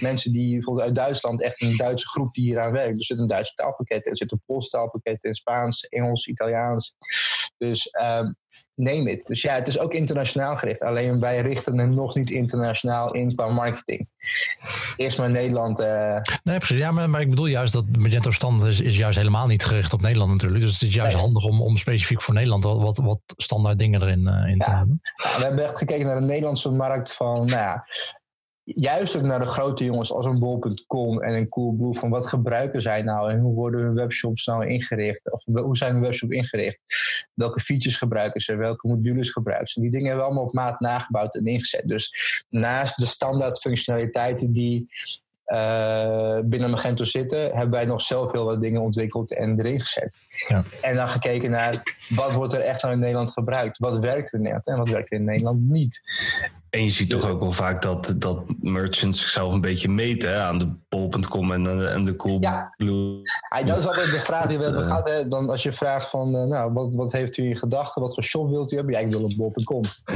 mensen 0.00 0.32
die 0.32 0.52
bijvoorbeeld 0.52 0.86
uit 0.86 0.94
Duitsland, 0.94 1.42
echt 1.42 1.62
een 1.62 1.76
Duitse 1.76 2.08
groep 2.08 2.32
die 2.32 2.44
hier 2.44 2.60
aan 2.60 2.72
werkt. 2.72 2.98
Er 2.98 3.04
zit 3.04 3.18
een 3.18 3.26
Duitse 3.26 3.54
taalpakket 3.54 4.04
in, 4.04 4.10
er 4.10 4.16
zit 4.16 4.32
een 4.32 4.42
Pools 4.46 4.68
taalpakket 4.68 5.24
in, 5.24 5.34
Spaans, 5.34 5.88
Engels, 5.88 6.26
Italiaans. 6.26 6.94
Dus 7.58 7.88
um, 8.02 8.36
neem 8.74 9.06
het. 9.06 9.26
Dus 9.26 9.42
ja, 9.42 9.54
het 9.54 9.68
is 9.68 9.78
ook 9.78 9.92
internationaal 9.92 10.56
gericht. 10.56 10.82
Alleen 10.82 11.20
wij 11.20 11.40
richten 11.40 11.78
hem 11.78 11.94
nog 11.94 12.14
niet 12.14 12.30
internationaal 12.30 13.12
in 13.12 13.34
qua 13.34 13.48
marketing. 13.48 14.08
Eerst 14.96 15.18
maar 15.18 15.30
Nederland. 15.30 15.80
Uh... 15.80 16.16
Nee, 16.44 16.58
precies. 16.58 16.78
Ja, 16.78 16.90
maar, 16.90 17.10
maar, 17.10 17.20
ik 17.20 17.30
bedoel 17.30 17.46
juist 17.46 17.72
dat 17.72 17.84
Magento 17.98 18.30
standaard 18.30 18.72
is, 18.72 18.80
is 18.80 18.96
juist 18.96 19.18
helemaal 19.18 19.46
niet 19.46 19.64
gericht 19.64 19.92
op 19.92 20.00
Nederland 20.00 20.30
natuurlijk. 20.30 20.62
Dus 20.62 20.72
het 20.72 20.82
is 20.82 20.94
juist 20.94 21.16
handig 21.16 21.44
om, 21.44 21.62
om 21.62 21.76
specifiek 21.76 22.22
voor 22.22 22.34
Nederland 22.34 22.64
wat, 22.64 22.96
wat 22.96 23.20
standaard 23.26 23.78
dingen 23.78 24.02
erin 24.02 24.28
uh, 24.28 24.50
in 24.50 24.58
te 24.58 24.70
hebben. 24.70 25.00
Ja, 25.02 25.36
we 25.36 25.44
hebben 25.44 25.64
echt 25.64 25.78
gekeken 25.78 26.06
naar 26.06 26.20
de 26.20 26.26
Nederlandse 26.26 26.70
markt 26.70 27.12
van, 27.12 27.34
nou 27.34 27.50
ja, 27.50 27.84
juist 28.74 29.16
ook 29.16 29.22
naar 29.22 29.38
de 29.38 29.46
grote 29.46 29.84
jongens 29.84 30.12
als 30.12 30.26
een 30.26 30.38
bol.com 30.38 31.22
en 31.22 31.34
een 31.34 31.48
Coolblue. 31.48 31.94
Van 31.94 32.10
wat 32.10 32.26
gebruiken 32.26 32.82
zij 32.82 33.02
nou 33.02 33.30
en 33.30 33.40
hoe 33.40 33.54
worden 33.54 33.80
hun 33.80 33.94
webshops 33.94 34.46
nou 34.46 34.66
ingericht? 34.66 35.32
Of 35.32 35.44
hoe 35.44 35.76
zijn 35.76 35.92
hun 35.92 36.02
webshops 36.02 36.34
ingericht? 36.34 36.80
Welke 37.34 37.60
features 37.60 37.96
gebruiken 37.96 38.40
ze? 38.40 38.56
Welke 38.56 38.88
modules 38.88 39.30
gebruiken 39.30 39.68
ze? 39.68 39.80
Die 39.80 39.90
dingen 39.90 40.06
hebben 40.06 40.24
we 40.24 40.30
allemaal 40.30 40.48
op 40.48 40.54
maat 40.54 40.80
nagebouwd 40.80 41.34
en 41.34 41.44
ingezet. 41.44 41.88
Dus 41.88 42.12
naast 42.48 42.98
de 42.98 43.06
standaard 43.06 43.58
functionaliteiten 43.58 44.52
die 44.52 44.88
uh, 45.46 46.38
binnen 46.44 46.70
Magento 46.70 47.04
zitten, 47.04 47.40
hebben 47.40 47.70
wij 47.70 47.84
nog 47.84 48.02
zelf 48.02 48.32
heel 48.32 48.44
wat 48.44 48.60
dingen 48.60 48.80
ontwikkeld 48.80 49.34
en 49.34 49.58
erin 49.58 49.80
gezet. 49.80 50.16
Ja. 50.48 50.64
En 50.80 50.96
dan 50.96 51.08
gekeken 51.08 51.50
naar 51.50 51.82
wat 52.08 52.32
wordt 52.32 52.52
er 52.52 52.60
echt 52.60 52.82
nou 52.82 52.94
in 52.94 53.00
Nederland 53.00 53.30
gebruikt? 53.30 53.78
Wat 53.78 53.98
werkt 53.98 54.32
er 54.32 54.38
Nederland 54.38 54.66
en 54.66 54.76
wat 54.76 54.88
werkt 54.88 55.12
er 55.12 55.18
in 55.18 55.24
Nederland 55.24 55.60
niet? 55.60 56.00
En 56.70 56.82
je 56.82 56.90
ziet 56.90 57.10
toch 57.10 57.28
ook 57.28 57.40
wel 57.40 57.52
vaak 57.52 57.82
dat, 57.82 58.14
dat 58.18 58.42
merchants 58.60 59.20
zichzelf 59.20 59.52
een 59.52 59.60
beetje 59.60 59.88
meten 59.88 60.42
aan 60.42 60.58
de 60.58 60.72
bol.com 60.88 61.52
en, 61.52 61.64
de, 61.64 61.86
en 61.86 62.04
de 62.04 62.16
Coolblue. 62.16 63.20
Ja. 63.48 63.62
dat 63.64 63.78
is 63.78 63.86
altijd 63.86 64.10
de 64.10 64.20
vraag 64.20 64.46
die 64.46 64.58
we 64.58 64.64
hebben 64.64 64.82
gehad. 64.82 65.08
Hè. 65.08 65.28
Dan 65.28 65.50
als 65.50 65.62
je 65.62 65.72
vraagt 65.72 66.10
van, 66.10 66.36
uh, 66.36 66.42
nou, 66.44 66.72
wat, 66.72 66.94
wat 66.94 67.12
heeft 67.12 67.36
u 67.36 67.44
in 67.44 67.56
gedachten? 67.56 68.02
Wat 68.02 68.14
voor 68.14 68.22
shop 68.22 68.48
wilt 68.48 68.72
u 68.72 68.76
hebben? 68.76 68.94
Ja, 68.94 69.00
ik 69.00 69.10
wil 69.10 69.24
op 69.24 69.36
bol.com. 69.36 69.76
Oké, 69.82 70.12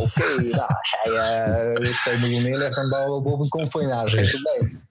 okay, 0.00 0.50
nou, 0.50 0.66
als 0.66 0.96
jij 1.02 1.72
uh, 1.80 2.02
2 2.02 2.18
miljoen 2.18 2.42
neerlegt, 2.42 2.74
dan 2.74 2.88
bouwen 2.88 3.22
we 3.22 3.22
bol.com 3.22 3.70
voor 3.70 3.82
je. 3.82 3.88
Dat 3.88 4.04
is 4.06 4.12
geen 4.12 4.42
probleem. 4.42 4.84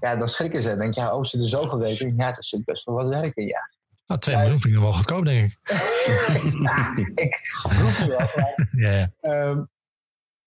Ja, 0.00 0.16
dan 0.16 0.28
schrikken 0.28 0.62
ze. 0.62 0.68
Dan 0.68 0.78
denk 0.78 0.94
je, 0.94 1.00
ja, 1.00 1.16
oh, 1.16 1.24
ze 1.24 1.38
er 1.38 1.48
zoveel 1.48 1.78
weten. 1.78 2.16
Ja, 2.16 2.26
het 2.26 2.44
zit 2.44 2.64
best 2.64 2.84
wel 2.84 2.94
wat 2.94 3.08
werken, 3.08 3.46
ja. 3.46 3.70
Nou, 4.06 4.20
2 4.20 4.36
miljoen 4.36 4.60
vind 4.60 4.74
ik 4.74 4.80
wel 4.80 4.92
goedkoop, 4.92 5.24
denk 5.24 5.50
ik. 5.50 5.58
ja, 6.62 6.92
ik 7.14 7.40
roep 7.62 7.96
je 7.96 8.08
wel. 8.08 8.44
ja, 8.90 9.10
ja. 9.22 9.48
Um, 9.48 9.68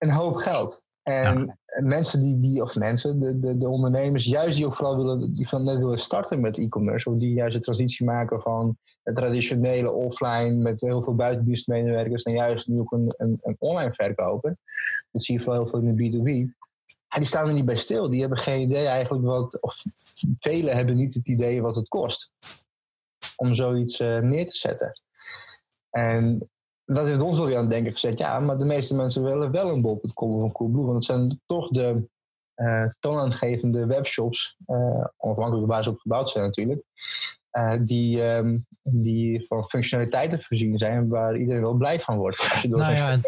een 0.04 0.12
hoop 0.12 0.36
geld. 0.36 0.82
En 1.04 1.60
mensen 1.82 2.22
die, 2.24 2.40
die, 2.40 2.62
of 2.62 2.76
mensen, 2.76 3.20
de, 3.20 3.40
de, 3.40 3.58
de, 3.58 3.70
ondernemers, 3.70 4.26
juist 4.26 4.56
die 4.56 4.66
ook 4.66 4.74
vooral 4.74 4.98
willen, 4.98 5.34
die 5.36 5.48
van 5.48 5.64
net 5.64 5.78
willen 5.78 6.00
starten 6.00 6.40
met 6.40 6.58
e-commerce, 6.58 7.10
of 7.10 7.18
die 7.18 7.34
juist 7.34 7.56
de 7.56 7.62
transitie 7.62 8.06
maken 8.06 8.42
van 8.42 8.78
het 9.04 9.16
traditionele 9.16 9.92
offline 9.92 10.56
met 10.56 10.82
heel 10.82 11.02
veel 11.02 11.16
buitendienstmedewerkers 11.16 12.24
naar 12.24 12.36
juist 12.36 12.68
nu 12.68 12.80
ook 12.80 12.92
een, 12.92 13.14
een, 13.18 13.40
een 13.42 13.56
online 13.60 13.94
verkopen. 13.94 14.60
Dat 15.12 15.24
zie 15.24 15.36
je 15.36 15.42
vooral 15.42 15.62
heel 15.62 15.70
veel 15.70 15.80
in 15.80 15.96
de 15.96 16.04
B2B. 16.04 16.62
En 17.08 17.20
die 17.20 17.28
staan 17.28 17.48
er 17.48 17.54
niet 17.54 17.66
bij 17.66 17.76
stil. 17.76 18.10
Die 18.10 18.20
hebben 18.20 18.38
geen 18.38 18.62
idee 18.62 18.88
eigenlijk 18.88 19.26
wat, 19.26 19.62
of 19.62 19.84
velen 20.38 20.76
hebben 20.76 20.96
niet 20.96 21.14
het 21.14 21.28
idee 21.28 21.62
wat 21.62 21.76
het 21.76 21.88
kost 21.88 22.32
om 23.36 23.54
zoiets 23.54 24.00
uh, 24.00 24.20
neer 24.20 24.48
te 24.48 24.58
zetten. 24.58 25.02
En 25.90 26.50
dat 26.86 27.06
heeft 27.06 27.22
ons 27.22 27.38
wel 27.38 27.46
weer 27.48 27.56
aan 27.56 27.62
het 27.62 27.72
denken 27.72 27.92
gezet. 27.92 28.18
Ja, 28.18 28.40
maar 28.40 28.58
de 28.58 28.66
meeste 28.66 28.96
mensen 28.96 29.24
willen 29.24 29.52
wel 29.52 29.70
een 29.70 29.82
bol.com 29.82 30.34
of 30.34 30.44
een 30.44 30.52
Coolblue. 30.52 30.84
Want 30.84 30.96
het 30.96 31.06
zijn 31.06 31.42
toch 31.46 31.70
de 31.70 32.10
uh, 32.56 32.86
toonaangevende 33.00 33.86
webshops, 33.86 34.58
uh, 34.68 35.06
onafhankelijk 35.18 35.68
waar 35.68 35.84
ze 35.84 35.90
op 35.90 36.00
gebouwd 36.00 36.30
zijn 36.30 36.46
natuurlijk, 36.46 36.82
uh, 37.52 37.80
die, 37.82 38.22
um, 38.22 38.66
die 38.82 39.46
van 39.48 39.64
functionaliteiten 39.64 40.40
voorzien 40.40 40.78
zijn 40.78 41.08
waar 41.08 41.38
iedereen 41.38 41.62
wel 41.62 41.74
blij 41.74 42.00
van 42.00 42.18
wordt. 42.18 42.50
Als 42.52 42.62
je 42.62 42.68
door 42.68 42.80
nou 42.80 42.94
ja, 42.94 43.20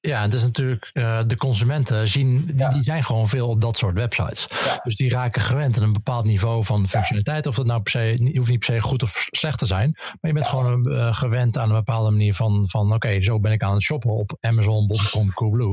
ja, 0.00 0.22
het 0.22 0.34
is 0.34 0.42
natuurlijk, 0.42 0.90
uh, 0.94 1.20
de 1.26 1.36
consumenten 1.36 2.08
zien, 2.08 2.44
die, 2.44 2.68
die, 2.68 2.82
zijn 2.82 3.04
gewoon 3.04 3.28
veel 3.28 3.48
op 3.48 3.60
dat 3.60 3.76
soort 3.76 3.94
websites. 3.94 4.46
Dus 4.82 4.96
die 4.96 5.10
raken 5.10 5.42
gewend 5.42 5.76
aan 5.76 5.82
een 5.82 5.92
bepaald 5.92 6.24
niveau 6.24 6.64
van 6.64 6.88
functionaliteit. 6.88 7.46
Of 7.46 7.54
dat 7.54 7.66
nou 7.66 7.80
per 7.80 7.90
se, 7.90 8.30
hoeft 8.34 8.50
niet 8.50 8.66
per 8.66 8.74
se 8.74 8.80
goed 8.80 9.02
of 9.02 9.26
slecht 9.30 9.58
te 9.58 9.66
zijn. 9.66 9.90
Maar 9.94 10.16
je 10.20 10.32
bent 10.32 10.46
gewoon 10.46 10.88
uh, 10.88 11.14
gewend 11.14 11.58
aan 11.58 11.68
een 11.68 11.76
bepaalde 11.76 12.10
manier 12.10 12.34
van, 12.34 12.68
van 12.68 12.92
oké, 12.94 13.22
zo 13.22 13.40
ben 13.40 13.52
ik 13.52 13.62
aan 13.62 13.74
het 13.74 13.82
shoppen 13.82 14.10
op 14.10 14.36
Amazon, 14.40 14.86
bol.com, 14.86 15.32
Coolblue. 15.32 15.72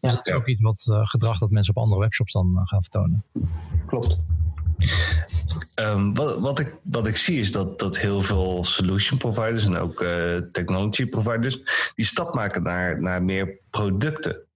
Dus 0.00 0.12
dat 0.12 0.26
is 0.26 0.32
ook 0.32 0.46
iets 0.46 0.60
wat 0.60 0.86
uh, 0.90 1.00
gedrag 1.02 1.38
dat 1.38 1.50
mensen 1.50 1.74
op 1.76 1.82
andere 1.82 2.00
webshops 2.00 2.32
dan 2.32 2.60
gaan 2.64 2.82
vertonen. 2.82 3.24
Klopt. 3.86 4.18
Um, 5.74 6.14
wat, 6.14 6.38
wat, 6.38 6.58
ik, 6.58 6.74
wat 6.82 7.06
ik 7.06 7.16
zie 7.16 7.38
is 7.38 7.52
dat, 7.52 7.78
dat 7.78 7.98
heel 7.98 8.20
veel 8.20 8.64
solution 8.64 9.18
providers 9.18 9.64
en 9.64 9.76
ook 9.76 10.02
uh, 10.02 10.36
technology 10.52 11.06
providers 11.06 11.58
die 11.94 12.06
stap 12.06 12.34
maken 12.34 12.62
naar, 12.62 13.00
naar 13.00 13.22
meer 13.22 13.58
producten. 13.70 14.46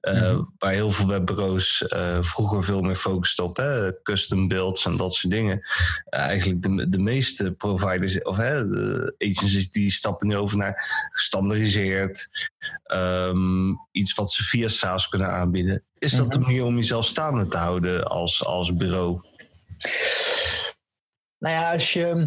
Uh. 0.00 0.38
Waar 0.58 0.72
heel 0.72 0.90
veel 0.90 1.06
webbureaus 1.06 1.84
uh, 1.88 2.18
vroeger 2.20 2.64
veel 2.64 2.80
meer 2.80 2.94
focusten 2.96 3.44
op 3.44 3.56
hè, 3.56 4.02
custom 4.02 4.48
builds 4.48 4.84
en 4.84 4.96
dat 4.96 5.14
soort 5.14 5.32
dingen. 5.32 5.60
eigenlijk 6.04 6.62
de, 6.62 6.88
de 6.88 6.98
meeste 6.98 7.52
providers 7.52 8.22
of 8.22 8.36
hè, 8.36 8.68
de 8.68 9.14
agencies 9.18 9.70
die 9.70 9.90
stappen 9.90 10.28
nu 10.28 10.36
over 10.36 10.58
naar 10.58 11.08
gestandardiseerd. 11.10 12.28
Um, 12.92 13.78
iets 13.92 14.14
wat 14.14 14.30
ze 14.30 14.42
via 14.42 14.68
SaaS 14.68 15.08
kunnen 15.08 15.30
aanbieden. 15.30 15.82
Is 15.98 16.10
dat 16.10 16.32
de 16.32 16.38
mm-hmm. 16.38 16.42
manier 16.42 16.64
om 16.64 16.76
jezelf 16.76 17.06
staande 17.06 17.48
te 17.48 17.56
houden 17.56 18.04
als, 18.04 18.44
als 18.44 18.76
bureau? 18.76 19.20
Nou 21.38 21.54
ja, 21.54 21.72
als 21.72 21.92
je. 21.92 22.26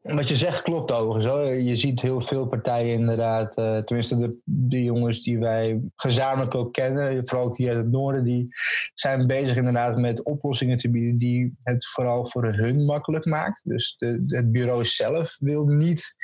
wat 0.00 0.28
je 0.28 0.36
zegt 0.36 0.62
klopt 0.62 0.92
overigens. 0.92 1.26
Hoor. 1.26 1.54
Je 1.54 1.76
ziet 1.76 2.00
heel 2.00 2.20
veel 2.20 2.46
partijen 2.46 2.92
inderdaad, 2.92 3.58
uh, 3.58 3.78
tenminste 3.78 4.18
de, 4.18 4.36
de, 4.44 4.82
jongens 4.82 5.22
die 5.22 5.38
wij 5.38 5.80
gezamenlijk 5.96 6.54
ook 6.54 6.72
kennen, 6.72 7.26
vooral 7.28 7.46
ook 7.46 7.56
hier 7.56 7.68
uit 7.68 7.76
het 7.76 7.90
noorden, 7.90 8.24
die 8.24 8.48
zijn 8.94 9.26
bezig 9.26 9.56
inderdaad 9.56 9.96
met 9.96 10.22
oplossingen 10.22 10.78
te 10.78 10.90
bieden 10.90 11.18
die 11.18 11.56
het 11.62 11.86
vooral 11.86 12.26
voor 12.26 12.44
hun 12.44 12.84
makkelijk 12.84 13.24
maakt. 13.24 13.60
Dus 13.64 13.94
de, 13.98 14.24
het 14.26 14.52
bureau 14.52 14.84
zelf 14.84 15.36
wil 15.40 15.64
niet 15.64 16.14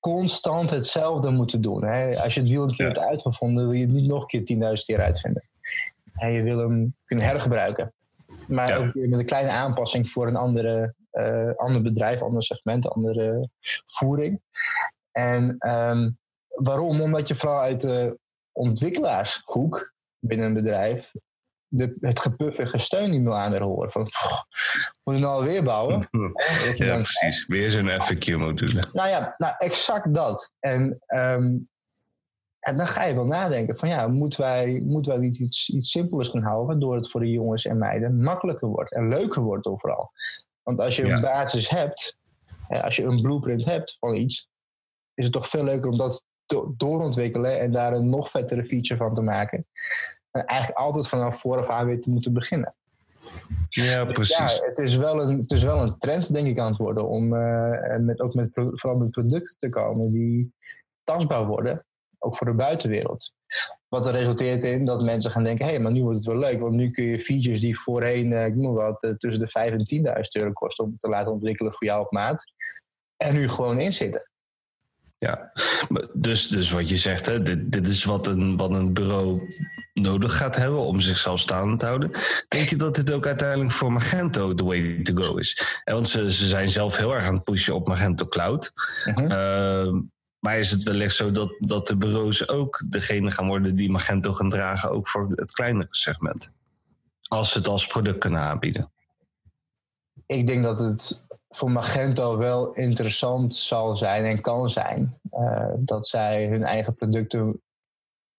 constant 0.00 0.70
hetzelfde 0.70 1.30
moeten 1.30 1.60
doen. 1.60 1.84
Hè. 1.84 2.18
Als 2.22 2.34
je 2.34 2.40
het 2.40 2.48
wiel 2.48 2.62
een 2.62 2.74
keer 2.74 2.86
hebt 2.86 2.98
uitgevonden, 2.98 3.64
wil 3.64 3.72
je 3.72 3.84
het 3.84 3.94
niet 3.94 4.06
nog 4.06 4.32
een 4.32 4.44
keer 4.44 4.76
10.000 4.78 4.84
keer 4.84 5.00
uitvinden. 5.00 5.48
En 6.12 6.32
je 6.32 6.42
wil 6.42 6.58
hem 6.58 6.96
kunnen 7.04 7.26
hergebruiken. 7.26 7.92
Maar 8.48 8.78
ook 8.78 8.92
weer 8.92 9.08
met 9.08 9.18
een 9.18 9.26
kleine 9.26 9.50
aanpassing 9.50 10.10
voor 10.10 10.26
een 10.26 10.36
andere 10.36 10.94
uh, 11.12 11.50
ander 11.56 11.82
bedrijf, 11.82 12.22
ander 12.22 12.42
segment, 12.42 12.88
andere 12.88 13.48
voering. 13.84 14.40
En 15.12 15.56
ehm, 15.58 16.10
waarom? 16.48 17.00
Omdat 17.00 17.28
je 17.28 17.34
vooral 17.34 17.60
uit 17.60 17.80
de 17.80 18.18
ontwikkelaarshoek 18.52 19.92
binnen 20.18 20.46
een 20.46 20.54
bedrijf 20.54 21.12
de, 21.76 21.96
het 22.00 22.20
gepuff 22.20 22.58
en 22.58 22.68
gesteun 22.68 23.10
niet 23.10 23.22
meer 23.22 23.32
aan 23.32 23.50
wil 23.50 23.60
horen. 23.62 23.90
Van, 23.90 24.02
moet 25.02 25.14
je 25.14 25.20
nou 25.20 25.34
alweer 25.34 25.62
bouwen? 25.62 26.08
ja, 26.76 26.94
precies. 26.96 27.46
Weer 27.46 27.70
zo'n 27.70 28.00
FAQ-module. 28.02 28.84
Nou 28.92 29.08
ja, 29.08 29.34
nou, 29.38 29.54
exact 29.58 30.14
dat. 30.14 30.52
En, 30.60 31.02
ehm, 31.06 31.56
en 32.64 32.76
dan 32.76 32.88
ga 32.88 33.04
je 33.04 33.14
wel 33.14 33.26
nadenken 33.26 33.78
van 33.78 33.88
ja, 33.88 34.08
moeten 34.08 34.40
wij, 34.40 34.80
moeten 34.84 35.12
wij 35.12 35.20
niet 35.20 35.38
iets, 35.38 35.70
iets 35.70 35.90
simpelers 35.90 36.28
gaan 36.28 36.42
houden, 36.42 36.66
waardoor 36.66 36.94
het 36.94 37.10
voor 37.10 37.20
de 37.20 37.30
jongens 37.30 37.64
en 37.64 37.78
meiden 37.78 38.20
makkelijker 38.20 38.68
wordt 38.68 38.92
en 38.92 39.08
leuker 39.08 39.42
wordt 39.42 39.66
overal. 39.66 40.10
Want 40.62 40.80
als 40.80 40.96
je 40.96 41.04
een 41.04 41.20
basis 41.20 41.68
hebt, 41.68 42.16
als 42.68 42.96
je 42.96 43.04
een 43.04 43.20
blueprint 43.20 43.64
hebt 43.64 43.96
van 44.00 44.14
iets, 44.14 44.48
is 45.14 45.24
het 45.24 45.32
toch 45.32 45.48
veel 45.48 45.64
leuker 45.64 45.90
om 45.90 45.98
dat 45.98 46.24
te 46.46 46.72
doorontwikkelen 46.76 47.60
en 47.60 47.72
daar 47.72 47.92
een 47.92 48.08
nog 48.08 48.30
vettere 48.30 48.64
feature 48.64 48.96
van 48.96 49.14
te 49.14 49.22
maken. 49.22 49.66
En 50.30 50.44
eigenlijk 50.44 50.78
altijd 50.78 51.08
vanaf 51.08 51.40
vooraf 51.40 51.68
aan 51.68 51.86
weer 51.86 52.00
te 52.00 52.10
moeten 52.10 52.32
beginnen. 52.32 52.74
Ja, 53.68 54.04
precies. 54.04 54.36
Ja, 54.36 54.66
het, 54.66 54.78
is 54.78 54.96
wel 54.96 55.22
een, 55.22 55.40
het 55.40 55.52
is 55.52 55.62
wel 55.62 55.82
een 55.82 55.98
trend, 55.98 56.34
denk 56.34 56.46
ik, 56.46 56.58
aan 56.58 56.68
het 56.68 56.78
worden 56.78 57.08
om 57.08 57.34
uh, 57.34 57.96
met, 57.98 58.20
ook 58.20 58.34
met, 58.34 58.48
vooral 58.52 58.98
met 58.98 59.10
producten 59.10 59.56
te 59.58 59.68
komen 59.68 60.10
die 60.10 60.52
tastbaar 61.04 61.46
worden, 61.46 61.84
ook 62.24 62.36
voor 62.36 62.46
de 62.46 62.52
buitenwereld. 62.54 63.32
Wat 63.88 64.06
er 64.06 64.12
resulteert 64.12 64.64
in 64.64 64.84
dat 64.84 65.02
mensen 65.02 65.30
gaan 65.30 65.44
denken: 65.44 65.64
hé, 65.64 65.70
hey, 65.70 65.80
maar 65.80 65.92
nu 65.92 66.02
wordt 66.02 66.16
het 66.16 66.26
wel 66.26 66.38
leuk. 66.38 66.60
Want 66.60 66.74
nu 66.74 66.90
kun 66.90 67.04
je 67.04 67.20
features 67.20 67.60
die 67.60 67.78
voorheen, 67.78 68.30
uh, 68.30 68.46
ik 68.46 68.54
noem 68.54 68.74
wat, 68.74 69.02
uh, 69.02 69.10
tussen 69.10 69.42
de 69.42 69.48
5 69.48 69.72
en 69.72 69.86
10.000 70.14 70.20
euro 70.32 70.52
kosten 70.52 70.84
om 70.84 70.98
te 71.00 71.08
laten 71.08 71.32
ontwikkelen 71.32 71.72
voor 71.72 71.86
jou 71.86 72.04
op 72.04 72.12
maat. 72.12 72.52
En 73.16 73.34
nu 73.34 73.48
gewoon 73.48 73.78
inzitten. 73.78 74.28
Ja, 75.18 75.52
dus, 76.12 76.48
dus 76.48 76.70
wat 76.70 76.88
je 76.88 76.96
zegt, 76.96 77.26
hè, 77.26 77.42
dit, 77.42 77.72
dit 77.72 77.88
is 77.88 78.04
wat 78.04 78.26
een, 78.26 78.56
wat 78.56 78.70
een 78.70 78.92
bureau 78.92 79.54
nodig 79.92 80.36
gaat 80.36 80.56
hebben 80.56 80.78
om 80.78 81.00
zichzelf 81.00 81.40
staande 81.40 81.76
te 81.76 81.86
houden. 81.86 82.10
Denk 82.48 82.68
je 82.68 82.76
dat 82.76 82.94
dit 82.94 83.12
ook 83.12 83.26
uiteindelijk 83.26 83.72
voor 83.72 83.92
Magento 83.92 84.54
de 84.54 84.64
way 84.64 85.02
to 85.02 85.14
go 85.14 85.36
is? 85.36 85.80
Want 85.84 86.08
ze, 86.08 86.32
ze 86.32 86.46
zijn 86.46 86.68
zelf 86.68 86.96
heel 86.96 87.14
erg 87.14 87.26
aan 87.26 87.34
het 87.34 87.44
pushen 87.44 87.74
op 87.74 87.88
Magento 87.88 88.26
Cloud. 88.26 88.72
Uh 89.16 89.88
maar 90.44 90.58
is 90.58 90.70
het 90.70 90.82
wellicht 90.82 91.14
zo 91.14 91.30
dat, 91.30 91.54
dat 91.58 91.86
de 91.86 91.96
bureaus 91.96 92.48
ook 92.48 92.84
degene 92.90 93.30
gaan 93.30 93.46
worden 93.46 93.76
die 93.76 93.90
Magento 93.90 94.32
gaan 94.32 94.50
dragen, 94.50 94.90
ook 94.90 95.08
voor 95.08 95.28
het 95.28 95.52
kleinere 95.52 95.88
segment? 95.90 96.50
Als 97.28 97.52
ze 97.52 97.58
het 97.58 97.68
als 97.68 97.86
product 97.86 98.18
kunnen 98.18 98.40
aanbieden. 98.40 98.92
Ik 100.26 100.46
denk 100.46 100.62
dat 100.62 100.78
het 100.78 101.24
voor 101.48 101.70
Magento 101.70 102.36
wel 102.36 102.72
interessant 102.72 103.54
zal 103.54 103.96
zijn 103.96 104.24
en 104.24 104.40
kan 104.40 104.70
zijn 104.70 105.20
uh, 105.30 105.72
dat 105.78 106.06
zij 106.06 106.48
hun 106.48 106.62
eigen 106.62 106.94
producten 106.94 107.62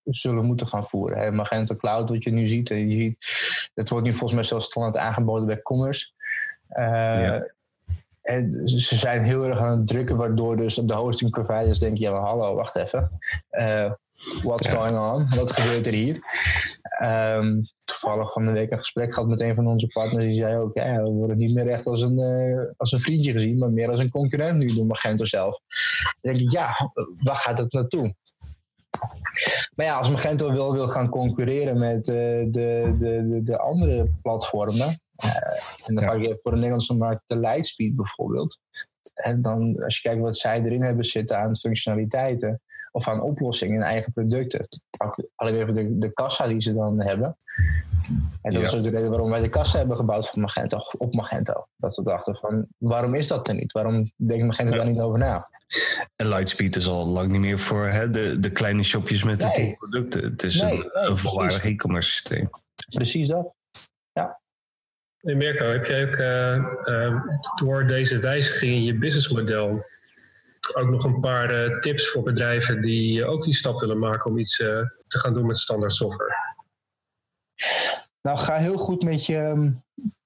zullen 0.04 0.46
moeten 0.46 0.68
gaan 0.68 0.86
voeren. 0.86 1.18
Hè. 1.18 1.32
Magento 1.32 1.76
Cloud, 1.76 2.10
wat 2.10 2.24
je 2.24 2.32
nu 2.32 2.48
ziet, 2.48 2.68
je 2.70 2.90
ziet, 2.90 3.18
het 3.74 3.90
wordt 3.90 4.06
nu 4.06 4.12
volgens 4.12 4.34
mij 4.34 4.44
zelfs 4.44 4.66
standaard 4.66 4.98
aangeboden 4.98 5.46
bij 5.46 5.62
Commerce. 5.62 6.12
Uh, 6.70 6.86
ja. 6.86 7.55
En 8.26 8.62
ze 8.66 8.96
zijn 8.96 9.24
heel 9.24 9.44
erg 9.44 9.60
aan 9.60 9.78
het 9.78 9.88
drukken, 9.88 10.18
waardoor 10.18 10.58
dus 10.58 10.76
de 10.76 10.94
hosting 10.94 11.32
providers 11.32 11.80
denken: 11.80 12.02
ja, 12.02 12.12
maar 12.12 12.22
hallo, 12.22 12.56
wacht 12.56 12.76
even. 12.76 13.12
Uh, 13.52 13.92
what's 14.44 14.68
going 14.68 14.98
on? 14.98 15.36
Wat 15.36 15.52
gebeurt 15.52 15.88
er 15.88 15.94
hier? 15.94 16.20
Um, 17.04 17.62
toevallig 17.86 18.32
van 18.32 18.46
de 18.46 18.52
week 18.52 18.72
een 18.72 18.78
gesprek 18.78 19.14
gehad 19.14 19.30
met 19.30 19.40
een 19.40 19.56
van 19.56 19.68
onze 19.68 19.88
partners. 19.88 20.26
Die 20.26 20.36
zei 20.36 20.58
ook: 20.58 20.74
ja, 20.74 21.04
we 21.04 21.10
worden 21.10 21.38
niet 21.38 21.54
meer 21.54 21.68
echt 21.68 21.86
als 21.86 22.02
een, 22.02 22.20
uh, 22.20 22.62
als 22.78 22.92
een 22.92 23.02
vriendje 23.02 23.32
gezien, 23.32 23.58
maar 23.58 23.72
meer 23.72 23.90
als 23.90 24.00
een 24.00 24.10
concurrent 24.10 24.58
nu 24.58 24.66
door 24.66 24.86
Magento 24.86 25.26
zelf. 25.26 25.60
Dan 26.22 26.34
denk 26.34 26.46
ik: 26.46 26.52
ja, 26.52 26.92
waar 27.24 27.36
gaat 27.36 27.58
het 27.58 27.74
naartoe? 27.74 28.16
Maar 29.76 29.86
ja, 29.86 29.98
als 29.98 30.10
Magento 30.10 30.52
wil, 30.52 30.74
wil 30.74 30.88
gaan 30.88 31.10
concurreren 31.10 31.80
met 31.80 32.08
uh, 32.08 32.16
de, 32.16 32.50
de, 32.52 33.26
de, 33.30 33.42
de 33.44 33.58
andere 33.58 34.12
platformen, 34.22 35.00
en 35.86 35.96
dan 35.96 36.06
pak 36.06 36.22
je 36.22 36.38
voor 36.42 36.52
de 36.52 36.58
Nederlandse 36.58 36.94
markt 36.94 37.22
de 37.26 37.40
Lightspeed 37.40 37.96
bijvoorbeeld. 37.96 38.60
En 39.14 39.42
dan, 39.42 39.84
als 39.84 39.96
je 39.96 40.02
kijkt 40.02 40.22
wat 40.22 40.38
zij 40.38 40.62
erin 40.64 40.82
hebben 40.82 41.06
zitten 41.06 41.38
aan 41.38 41.56
functionaliteiten 41.56 42.62
of 42.92 43.08
aan 43.08 43.22
oplossingen 43.22 43.76
in 43.76 43.82
eigen 43.82 44.14
producten. 44.14 44.68
Alleen 45.36 45.56
even 45.56 45.74
de, 45.74 45.98
de 45.98 46.14
kassa 46.14 46.48
die 46.48 46.62
ze 46.62 46.74
dan 46.74 47.02
hebben. 47.02 47.38
En 48.42 48.54
dat 48.54 48.64
is 48.64 48.76
ook 48.76 48.82
de 48.82 48.90
reden 48.90 49.10
waarom 49.10 49.30
wij 49.30 49.42
de 49.42 49.50
kassa 49.50 49.78
hebben 49.78 49.98
gebouwd 49.98 50.28
van 50.28 50.42
Magento, 50.42 50.78
op 50.98 51.14
Magento. 51.14 51.68
Dat 51.76 51.96
we 51.96 52.04
dachten 52.04 52.36
van, 52.36 52.68
waarom 52.78 53.16
is 53.16 53.28
dat 53.28 53.48
er 53.48 53.56
niet? 53.56 53.72
Waarom 53.72 54.12
denkt 54.16 54.46
Magento 54.46 54.72
ja. 54.72 54.84
daar 54.84 54.92
niet 54.92 55.02
over 55.02 55.20
na? 55.20 55.50
En 56.16 56.28
Lightspeed 56.28 56.76
is 56.76 56.88
al 56.88 57.06
lang 57.06 57.32
niet 57.32 57.40
meer 57.40 57.60
voor 57.60 57.88
hè, 57.88 58.10
de, 58.10 58.40
de 58.40 58.50
kleine 58.50 58.84
shopjes 58.84 59.24
met 59.24 59.42
de 59.42 59.52
nee. 59.58 59.76
producten. 59.76 60.24
Het 60.24 60.44
is 60.44 60.62
nee, 60.62 60.72
een, 60.72 60.90
nee, 60.94 61.10
een 61.10 61.18
volwaardig 61.18 61.66
e-commerce 61.66 62.10
systeem. 62.10 62.50
Precies 62.90 63.28
dat. 63.28 63.54
Hey 65.26 65.36
Mirko, 65.36 65.66
heb 65.66 65.86
jij 65.86 66.08
ook 66.08 66.16
uh, 66.16 66.96
uh, 66.96 67.22
door 67.56 67.88
deze 67.88 68.20
wijziging 68.20 68.74
in 68.74 68.84
je 68.84 68.98
businessmodel 68.98 69.86
ook 70.74 70.90
nog 70.90 71.04
een 71.04 71.20
paar 71.20 71.52
uh, 71.52 71.80
tips 71.80 72.12
voor 72.12 72.24
bedrijven 72.24 72.82
die 72.82 73.26
ook 73.26 73.44
die 73.44 73.56
stap 73.56 73.80
willen 73.80 74.00
maken 74.00 74.32
om 74.32 74.38
iets 74.38 74.58
te 74.58 74.92
gaan 75.08 75.34
doen 75.34 75.46
met 75.46 75.58
standaard 75.58 75.94
software? 75.94 76.34
Nou, 78.22 78.38
ga 78.38 78.56
heel 78.56 78.78
goed 78.78 79.04
met 79.04 79.26
je, 79.26 79.74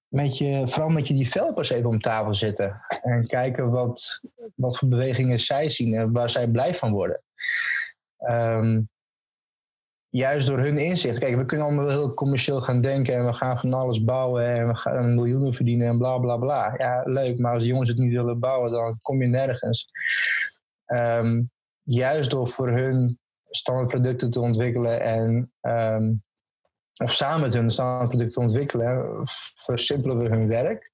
met 0.08 0.38
je, 0.38 0.68
vooral 0.68 0.90
met 0.90 1.08
je 1.08 1.14
developers 1.14 1.70
even 1.70 1.90
om 1.90 2.02
tafel 2.02 2.36
zitten. 2.36 2.82
En 3.02 3.28
kijken 3.28 3.70
wat, 3.70 4.22
wat 4.56 4.78
voor 4.78 4.88
bewegingen 4.88 5.40
zij 5.40 5.70
zien 5.70 5.94
en 5.94 6.12
waar 6.12 6.30
zij 6.30 6.48
blij 6.48 6.76
van 6.76 6.92
worden. 6.92 7.22
Um, 8.30 8.90
juist 10.10 10.48
door 10.48 10.60
hun 10.60 10.78
inzicht. 10.78 11.18
Kijk, 11.18 11.36
we 11.36 11.46
kunnen 11.46 11.66
allemaal 11.66 11.90
heel 11.90 12.14
commercieel 12.14 12.62
gaan 12.62 12.82
denken 12.82 13.16
en 13.16 13.26
we 13.26 13.34
gaan 13.34 13.60
van 13.60 13.74
alles 13.74 14.04
bouwen 14.04 14.46
en 14.46 14.68
we 14.68 14.76
gaan 14.76 15.16
miljoenen 15.16 15.54
verdienen 15.54 15.88
en 15.88 15.98
bla 15.98 16.18
bla 16.18 16.38
bla. 16.38 16.74
Ja, 16.78 17.02
leuk, 17.06 17.40
maar 17.40 17.54
als 17.54 17.64
de 17.64 17.70
jongens 17.70 17.90
het 17.90 17.98
niet 17.98 18.14
willen 18.14 18.40
bouwen, 18.40 18.72
dan 18.72 19.00
kom 19.02 19.22
je 19.22 19.28
nergens. 19.28 19.90
Um, 20.86 21.52
juist 21.84 22.30
door 22.30 22.48
voor 22.48 22.70
hun 22.70 23.20
standaardproducten 23.50 24.32
te 24.32 24.40
ontwikkelen 24.40 25.02
en 25.02 25.52
um, 25.62 26.24
of 26.98 27.14
samen 27.14 27.42
met 27.42 27.54
hun 27.54 27.72
standaardproducten 27.72 28.34
te 28.34 28.40
ontwikkelen, 28.40 29.20
versimpelen 29.56 30.18
we 30.18 30.30
hun 30.30 30.48
werk. 30.48 30.92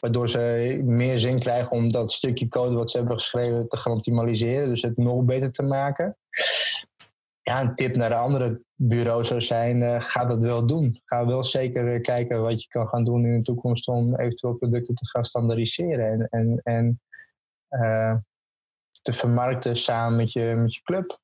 Waardoor 0.00 0.28
ze 0.28 0.80
meer 0.84 1.18
zin 1.18 1.38
krijgen 1.38 1.70
om 1.70 1.92
dat 1.92 2.12
stukje 2.12 2.48
code 2.48 2.74
wat 2.74 2.90
ze 2.90 2.96
hebben 2.98 3.16
geschreven 3.16 3.68
te 3.68 3.76
gaan 3.76 3.92
optimaliseren. 3.92 4.68
Dus 4.68 4.82
het 4.82 4.96
nog 4.96 5.24
beter 5.24 5.52
te 5.52 5.62
maken 5.62 6.16
ja, 7.48 7.60
een 7.60 7.74
tip 7.74 7.96
naar 7.96 8.08
de 8.08 8.14
andere 8.14 8.60
bureaus 8.74 9.28
zou 9.28 9.40
zijn, 9.40 9.80
uh, 9.80 10.02
ga 10.02 10.24
dat 10.24 10.42
wel 10.44 10.66
doen. 10.66 11.00
Ga 11.04 11.26
wel 11.26 11.44
zeker 11.44 11.94
eh, 11.94 12.00
kijken 12.00 12.42
wat 12.42 12.62
je 12.62 12.68
kan 12.68 12.88
gaan 12.88 13.04
doen 13.04 13.26
in 13.26 13.36
de 13.36 13.42
toekomst 13.42 13.88
om 13.88 14.16
eventueel 14.16 14.54
producten 14.54 14.94
te 14.94 15.08
gaan 15.08 15.24
standaardiseren 15.24 16.06
en, 16.06 16.28
en, 16.30 16.60
en 16.62 17.00
uh, 17.70 18.14
te 19.02 19.12
vermarkten 19.12 19.76
samen 19.76 20.16
met 20.16 20.32
je, 20.32 20.54
met 20.56 20.74
je 20.74 20.82
club. 20.82 21.18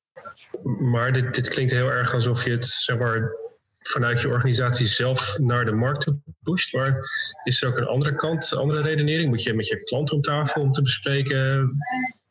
Maar 0.63 1.13
dit, 1.13 1.33
dit 1.33 1.49
klinkt 1.49 1.71
heel 1.71 1.91
erg 1.91 2.13
alsof 2.13 2.43
je 2.45 2.51
het 2.51 2.65
zeg 2.65 2.97
maar, 2.97 3.31
vanuit 3.79 4.21
je 4.21 4.27
organisatie 4.27 4.85
zelf 4.85 5.37
naar 5.39 5.65
de 5.65 5.73
markt 5.73 6.11
pusht. 6.43 6.73
Maar 6.73 6.97
is 7.43 7.61
er 7.61 7.69
ook 7.69 7.77
een 7.77 7.87
andere 7.87 8.15
kant, 8.15 8.55
andere 8.55 8.81
redenering? 8.81 9.29
Moet 9.29 9.43
je 9.43 9.53
met 9.53 9.67
je 9.67 9.83
klant 9.83 10.11
om 10.11 10.21
tafel 10.21 10.61
om 10.61 10.71
te 10.71 10.81
bespreken 10.81 11.69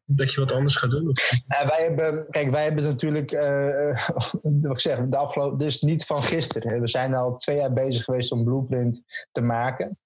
dat 0.04 0.32
je 0.32 0.40
wat 0.40 0.52
anders 0.52 0.76
gaat 0.76 0.90
doen? 0.90 1.12
Uh, 1.48 1.68
wij 1.68 1.82
hebben, 1.82 2.26
kijk, 2.30 2.50
wij 2.50 2.64
hebben 2.64 2.84
natuurlijk, 2.84 3.32
uh, 3.32 4.06
wat 4.60 4.72
ik 4.72 4.80
zeg, 4.80 5.02
de 5.02 5.16
afgelopen, 5.16 5.58
dus 5.58 5.80
niet 5.80 6.06
van 6.06 6.22
gisteren. 6.22 6.80
We 6.80 6.88
zijn 6.88 7.14
al 7.14 7.36
twee 7.36 7.56
jaar 7.56 7.72
bezig 7.72 8.04
geweest 8.04 8.32
om 8.32 8.44
Blueprint 8.44 9.02
te 9.32 9.40
maken. 9.40 9.98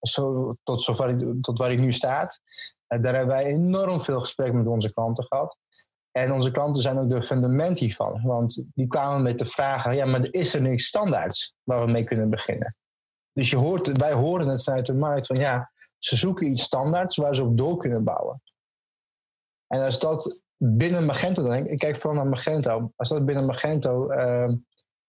Zo, 0.00 0.52
tot, 0.62 0.82
zover 0.82 1.40
tot 1.40 1.58
waar 1.58 1.72
ik 1.72 1.78
nu 1.78 1.92
staat. 1.92 2.40
Daar 2.86 3.14
hebben 3.14 3.26
wij 3.26 3.44
enorm 3.44 4.00
veel 4.00 4.20
gesprek 4.20 4.52
met 4.52 4.66
onze 4.66 4.92
klanten 4.92 5.24
gehad. 5.24 5.58
En 6.10 6.32
onze 6.32 6.50
klanten 6.50 6.82
zijn 6.82 6.98
ook 6.98 7.08
de 7.08 7.22
fundament 7.22 7.78
hiervan. 7.78 8.20
Want 8.22 8.64
die 8.74 8.86
kwamen 8.86 9.22
met 9.22 9.38
de 9.38 9.44
vraag: 9.44 9.94
ja, 9.94 10.04
maar 10.04 10.26
is 10.30 10.54
er 10.54 10.62
niks 10.62 10.86
standaards 10.86 11.54
waar 11.62 11.84
we 11.84 11.92
mee 11.92 12.04
kunnen 12.04 12.30
beginnen? 12.30 12.76
Dus 13.32 13.50
je 13.50 13.56
hoort, 13.56 13.98
wij 13.98 14.12
horen 14.12 14.48
het 14.48 14.64
vanuit 14.64 14.86
de 14.86 14.94
markt 14.94 15.26
van 15.26 15.36
ja, 15.36 15.70
Ze 15.98 16.16
zoeken 16.16 16.46
iets 16.46 16.62
standaards 16.62 17.16
waar 17.16 17.34
ze 17.34 17.42
op 17.44 17.56
door 17.56 17.76
kunnen 17.76 18.04
bouwen. 18.04 18.42
En 19.68 19.84
als 19.84 19.98
dat 19.98 20.38
binnen 20.56 21.04
Magento, 21.04 21.42
dan 21.42 21.54
ik 21.54 21.78
kijk 21.78 21.96
vooral 21.96 22.22
naar 22.22 22.30
Magento, 22.30 22.92
als 22.96 23.08
dat 23.08 23.24
binnen 23.24 23.46
Magento 23.46 24.12
uh, 24.12 24.52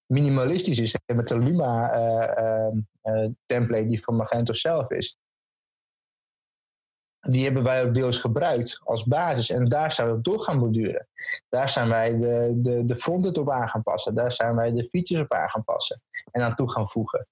minimalistisch 0.05 0.79
is, 0.79 0.95
met 1.05 1.27
de 1.27 1.37
Luma 1.37 1.97
uh, 3.03 3.27
template 3.45 3.87
die 3.87 4.03
van 4.03 4.15
Magento 4.15 4.53
zelf 4.53 4.91
is, 4.91 5.17
die 7.19 7.43
hebben 7.43 7.63
wij 7.63 7.85
ook 7.85 7.93
deels 7.93 8.19
gebruikt 8.19 8.79
als 8.83 9.03
basis. 9.03 9.49
En 9.49 9.69
daar 9.69 9.91
zijn 9.91 10.07
we 10.07 10.13
op 10.13 10.23
door 10.23 10.39
gaan 10.39 10.59
borduren. 10.59 11.07
Daar 11.49 11.69
zijn 11.69 11.89
wij 11.89 12.17
de, 12.17 12.53
de, 12.57 12.85
de 12.85 12.95
frontend 12.95 13.37
op 13.37 13.49
aan 13.49 13.69
gaan 13.69 13.83
passen. 13.83 14.15
Daar 14.15 14.31
zijn 14.31 14.55
wij 14.55 14.71
de 14.71 14.87
features 14.87 15.23
op 15.23 15.33
aan 15.33 15.49
gaan 15.49 15.63
passen. 15.63 16.01
En 16.31 16.41
aan 16.41 16.55
toe 16.55 16.71
gaan 16.71 16.87
voegen. 16.87 17.27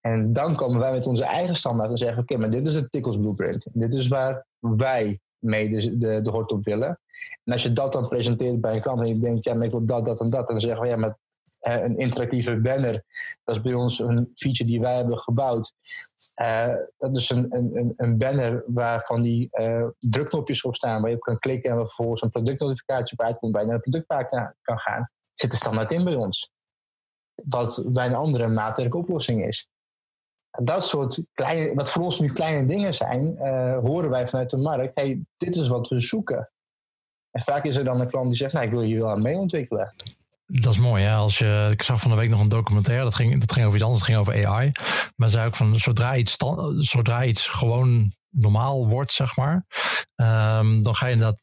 En 0.00 0.32
dan 0.32 0.56
komen 0.56 0.78
wij 0.78 0.92
met 0.92 1.06
onze 1.06 1.24
eigen 1.24 1.54
standaard 1.54 1.90
en 1.90 1.98
zeggen: 1.98 2.22
Oké, 2.22 2.36
maar 2.36 2.50
dit 2.50 2.66
is 2.66 2.74
de 2.74 2.88
Tickles 2.88 3.16
Blueprint. 3.16 3.66
Dit 3.72 3.94
is 3.94 4.08
waar 4.08 4.46
wij 4.58 5.20
mee 5.38 5.68
de, 5.68 5.98
de, 5.98 6.20
de 6.20 6.30
hort 6.30 6.52
op 6.52 6.64
willen. 6.64 7.00
En 7.44 7.52
als 7.52 7.62
je 7.62 7.72
dat 7.72 7.92
dan 7.92 8.08
presenteert 8.08 8.60
bij 8.60 8.74
een 8.74 8.80
klant 8.80 9.00
en 9.00 9.08
je 9.08 9.18
denkt: 9.18 9.44
Ja, 9.44 9.54
maar 9.54 9.64
ik 9.64 9.70
wil 9.70 9.86
dat, 9.86 10.04
dat 10.04 10.20
en 10.20 10.30
dat. 10.30 10.40
En 10.40 10.46
dan 10.54 10.60
zeggen 10.60 10.82
we: 10.82 10.88
Ja, 10.88 10.96
maar 10.96 11.18
een 11.60 11.96
interactieve 11.96 12.60
banner, 12.60 13.04
dat 13.44 13.56
is 13.56 13.62
bij 13.62 13.74
ons 13.74 13.98
een 13.98 14.30
feature 14.34 14.70
die 14.70 14.80
wij 14.80 14.96
hebben 14.96 15.18
gebouwd. 15.18 15.72
Uh, 16.42 16.74
dat 16.96 17.16
is 17.16 17.30
een, 17.30 17.56
een, 17.56 17.94
een 17.96 18.18
banner 18.18 18.64
waar 18.66 19.00
van 19.00 19.22
die 19.22 19.48
uh, 19.52 19.86
drukknopjes 19.98 20.62
op 20.62 20.74
staan, 20.74 21.00
waar 21.00 21.10
je 21.10 21.16
op 21.16 21.22
kan 21.22 21.38
klikken 21.38 21.70
en 21.70 21.76
waar 21.76 21.86
vervolgens 21.86 22.22
een 22.22 22.30
productnotificatie 22.30 23.18
op 23.18 23.24
uitkomt, 23.24 23.52
waar 23.52 23.62
je 23.62 23.68
naar 23.68 23.76
de 23.76 23.90
productpagina 23.90 24.54
kan 24.62 24.78
gaan. 24.78 25.10
Zit 25.32 25.52
er 25.52 25.58
standaard 25.58 25.92
in 25.92 26.04
bij 26.04 26.14
ons. 26.14 26.50
Wat 27.44 27.84
bij 27.86 28.06
een 28.06 28.14
andere 28.14 28.48
maatwerkoplossing 28.48 29.38
oplossing 29.38 29.48
is. 29.48 29.68
Dat 30.50 30.86
soort 30.86 31.22
kleine, 31.32 31.74
wat 31.74 31.90
voor 31.90 32.02
ons 32.02 32.20
nu 32.20 32.32
kleine 32.32 32.66
dingen 32.66 32.94
zijn, 32.94 33.36
uh, 33.40 33.78
horen 33.78 34.10
wij 34.10 34.28
vanuit 34.28 34.50
de 34.50 34.56
markt. 34.56 34.94
hey, 34.94 35.20
dit 35.36 35.56
is 35.56 35.68
wat 35.68 35.88
we 35.88 36.00
zoeken. 36.00 36.50
En 37.30 37.42
vaak 37.42 37.64
is 37.64 37.76
er 37.76 37.84
dan 37.84 38.00
een 38.00 38.08
klant 38.08 38.26
die 38.26 38.36
zegt, 38.36 38.52
nou, 38.52 38.64
ik 38.64 38.70
wil 38.70 38.80
hier 38.80 39.00
wel 39.00 39.10
aan 39.10 39.22
mee 39.22 39.36
ontwikkelen. 39.36 39.94
Dat 40.46 40.72
is 40.72 40.78
mooi, 40.78 41.04
hè? 41.04 41.14
Als 41.14 41.38
je, 41.38 41.68
ik 41.72 41.82
zag 41.82 42.00
van 42.00 42.10
de 42.10 42.16
week 42.16 42.28
nog 42.28 42.40
een 42.40 42.48
documentaire, 42.48 43.04
dat 43.04 43.14
ging, 43.14 43.40
dat 43.40 43.52
ging 43.52 43.64
over 43.64 43.76
iets 43.76 43.86
anders, 43.86 44.06
dat 44.06 44.14
ging 44.14 44.28
over 44.28 44.46
AI. 44.46 44.72
Maar 45.16 45.28
zei 45.28 45.46
ook 45.46 45.56
van, 45.56 45.78
zodra 45.78 46.16
iets, 46.16 46.36
zodra 46.78 47.24
iets 47.24 47.48
gewoon 47.48 48.12
normaal 48.30 48.88
wordt, 48.88 49.12
zeg 49.12 49.36
maar, 49.36 49.66
um, 50.20 50.82
dan 50.82 50.94
ga 50.94 51.06
je 51.06 51.16
dat, 51.16 51.40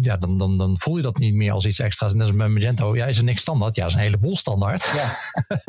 ja, 0.00 0.16
dan, 0.16 0.38
dan, 0.38 0.58
dan 0.58 0.78
voel 0.80 0.96
je 0.96 1.02
dat 1.02 1.18
niet 1.18 1.34
meer 1.34 1.52
als 1.52 1.66
iets 1.66 1.78
extra's. 1.78 2.12
Net 2.12 2.26
als 2.26 2.32
met 2.32 2.48
Magento, 2.48 2.96
ja, 2.96 3.06
is 3.06 3.18
er 3.18 3.24
niks 3.24 3.40
standaard? 3.40 3.76
Ja, 3.76 3.86
is 3.86 3.94
een 3.94 4.00
heleboel 4.00 4.36
standaard. 4.36 4.92
Ja. 4.94 5.16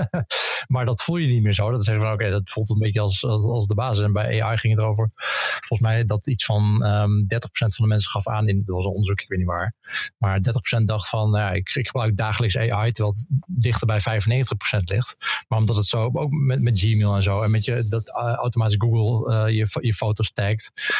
maar 0.74 0.86
dat 0.86 1.04
voel 1.04 1.18
je 1.18 1.28
niet 1.28 1.44
meer 1.44 1.54
zo. 1.54 1.72
Dat 1.72 1.84
zeggen 1.84 2.04
van, 2.04 2.14
oké, 2.14 2.30
dat 2.30 2.42
voelt 2.46 2.70
een 2.70 2.80
beetje 2.80 3.00
als, 3.00 3.24
als, 3.24 3.46
als, 3.46 3.68
de 3.68 3.76
basis. 3.76 4.04
En 4.04 4.14
bij 4.14 4.44
AI 4.44 4.58
ging 4.58 4.76
het 4.76 4.84
over, 4.84 5.12
volgens 5.16 5.90
mij, 5.90 6.06
dat 6.06 6.28
iets 6.28 6.46
van 6.46 6.64
um, 6.64 6.82
ehm, 6.84 7.22
30% 7.22 7.28
van 7.52 7.70
de 7.78 7.88
mensen 7.88 8.12
gaf 8.12 8.28
aan, 8.28 8.48
in, 8.48 8.58
dat 8.66 8.76
was 8.76 8.86
een 8.86 8.92
onderzoek, 8.92 9.22
ik 9.22 9.30
weet 9.30 9.40
niet 9.40 9.48
waar, 9.48 9.76
maar 10.18 10.40
30% 10.80 10.84
dacht 10.84 11.10
van, 11.10 11.32
ja, 11.32 11.52
ik, 11.52 11.76
ik 11.76 11.88
gebruik 11.88 12.18
dagelijks 12.18 12.58
AI, 12.58 12.92
terwijl 12.92 13.16
het 13.16 13.28
dichter 13.48 13.88
bij 13.88 14.00
95% 14.00 14.84
ligt. 14.84 15.16
Maar 15.48 15.60
omdat 15.60 15.76
het 15.76 15.86
zo, 15.86 16.10
ook 16.14 16.32
met, 16.32 16.62
met 16.62 16.80
Gmail 16.80 17.16
en 17.16 17.24
zo, 17.24 17.42
en 17.42 17.52
met 17.52 17.66
je, 17.66 17.88
dat 17.88 18.08
uh, 18.08 18.34
automatisch 18.34 18.76
Google 18.78 19.34
uh, 19.34 19.56
je, 19.56 19.68
je 19.82 19.94
foto's 19.94 20.32
tagt, 20.32 20.49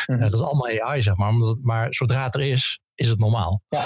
mm 0.06 0.20
dat 0.20 0.34
is 0.34 0.42
allemaal 0.42 0.82
AI, 0.82 1.02
zeg 1.02 1.16
maar 1.16 1.34
maar 1.62 1.94
zodra 1.94 2.24
het 2.24 2.36
er 2.36 2.42
is, 2.42 2.80
is 2.96 3.10
het 3.10 3.20
normaal. 3.20 3.62
Ja. 3.70 3.82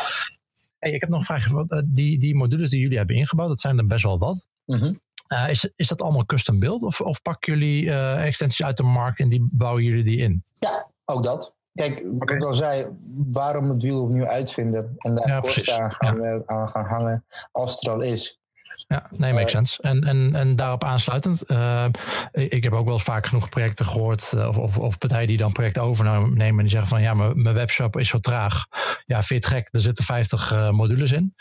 Hey, 0.80 0.92
ik 0.92 1.02
heb 1.02 1.10
nog 1.10 1.20
een 1.20 1.26
vraag. 1.26 1.48
Eh, 1.48 1.82
die, 1.86 2.20
die 2.20 2.36
modules 2.36 2.70
die 2.70 2.80
jullie 2.80 2.98
hebben 2.98 3.16
ingebouwd, 3.16 3.50
dat 3.50 3.60
zijn 3.60 3.78
er 3.78 3.88
best 3.88 4.04
wel 4.04 4.20
wat. 4.20 4.48
Mm 4.66 5.02
is, 5.50 5.72
is 5.76 5.88
dat 5.88 6.02
allemaal 6.02 6.26
custom 6.26 6.60
build 6.60 6.84
of, 6.84 7.02
of 7.02 7.22
pakken 7.22 7.54
jullie 7.54 7.86
uh, 7.86 8.26
extensies 8.26 8.66
uit 8.66 8.78
de 8.78 8.84
markt 8.84 9.20
en 9.20 9.30
die 9.30 9.48
bouwen 9.52 9.84
jullie 9.84 10.04
die 10.04 10.18
in? 10.18 10.44
Ja, 10.54 10.88
ook 11.06 11.24
dat. 11.24 11.56
Kijk, 11.74 12.04
wat 12.20 12.32
ik 12.32 12.44
al 12.44 12.54
zei, 12.54 12.88
waarom 13.32 13.70
het 13.70 13.82
wiel 13.82 14.02
opnieuw 14.02 14.28
uitvinden 14.28 14.94
en 14.98 15.16
daar 15.16 15.28
ja, 15.28 15.40
kosten 15.40 15.82
aan 15.82 15.92
gaan, 15.92 16.50
aan 16.50 16.70
gaan 16.70 16.86
hangen 16.86 17.26
als 17.52 17.72
het 17.72 17.86
er 17.86 17.92
al 17.92 18.02
is. 18.02 18.40
Ja, 18.88 19.10
nee, 19.18 19.34
makes 19.34 19.52
sense. 19.52 19.82
En, 19.82 20.04
en, 20.04 20.36
en 20.36 20.56
daarop 20.56 20.84
aansluitend, 20.84 21.52
uh, 21.52 21.86
ik 22.32 22.64
heb 22.64 22.74
ook 22.74 22.86
wel 22.86 22.94
eens 22.94 23.04
vaak 23.04 23.28
genoeg 23.28 23.50
projecten 23.50 23.86
gehoord, 23.86 24.32
uh, 24.36 24.48
of, 24.48 24.58
of, 24.58 24.78
of, 24.78 24.98
partijen 24.98 25.28
die 25.28 25.38
dan 25.38 25.52
projecten 25.52 25.82
overnemen 25.82 26.38
en 26.38 26.56
die 26.56 26.70
zeggen 26.70 26.90
van 26.90 27.02
ja, 27.02 27.14
mijn 27.14 27.56
webshop 27.56 27.98
is 27.98 28.10
zo 28.10 28.20
traag. 28.20 28.66
Ja, 29.06 29.24
vind 29.24 29.46
gek? 29.46 29.68
Er 29.72 29.82
zitten 29.82 30.04
50 30.04 30.52
uh, 30.52 30.70
modules 30.70 31.12
in. 31.12 31.34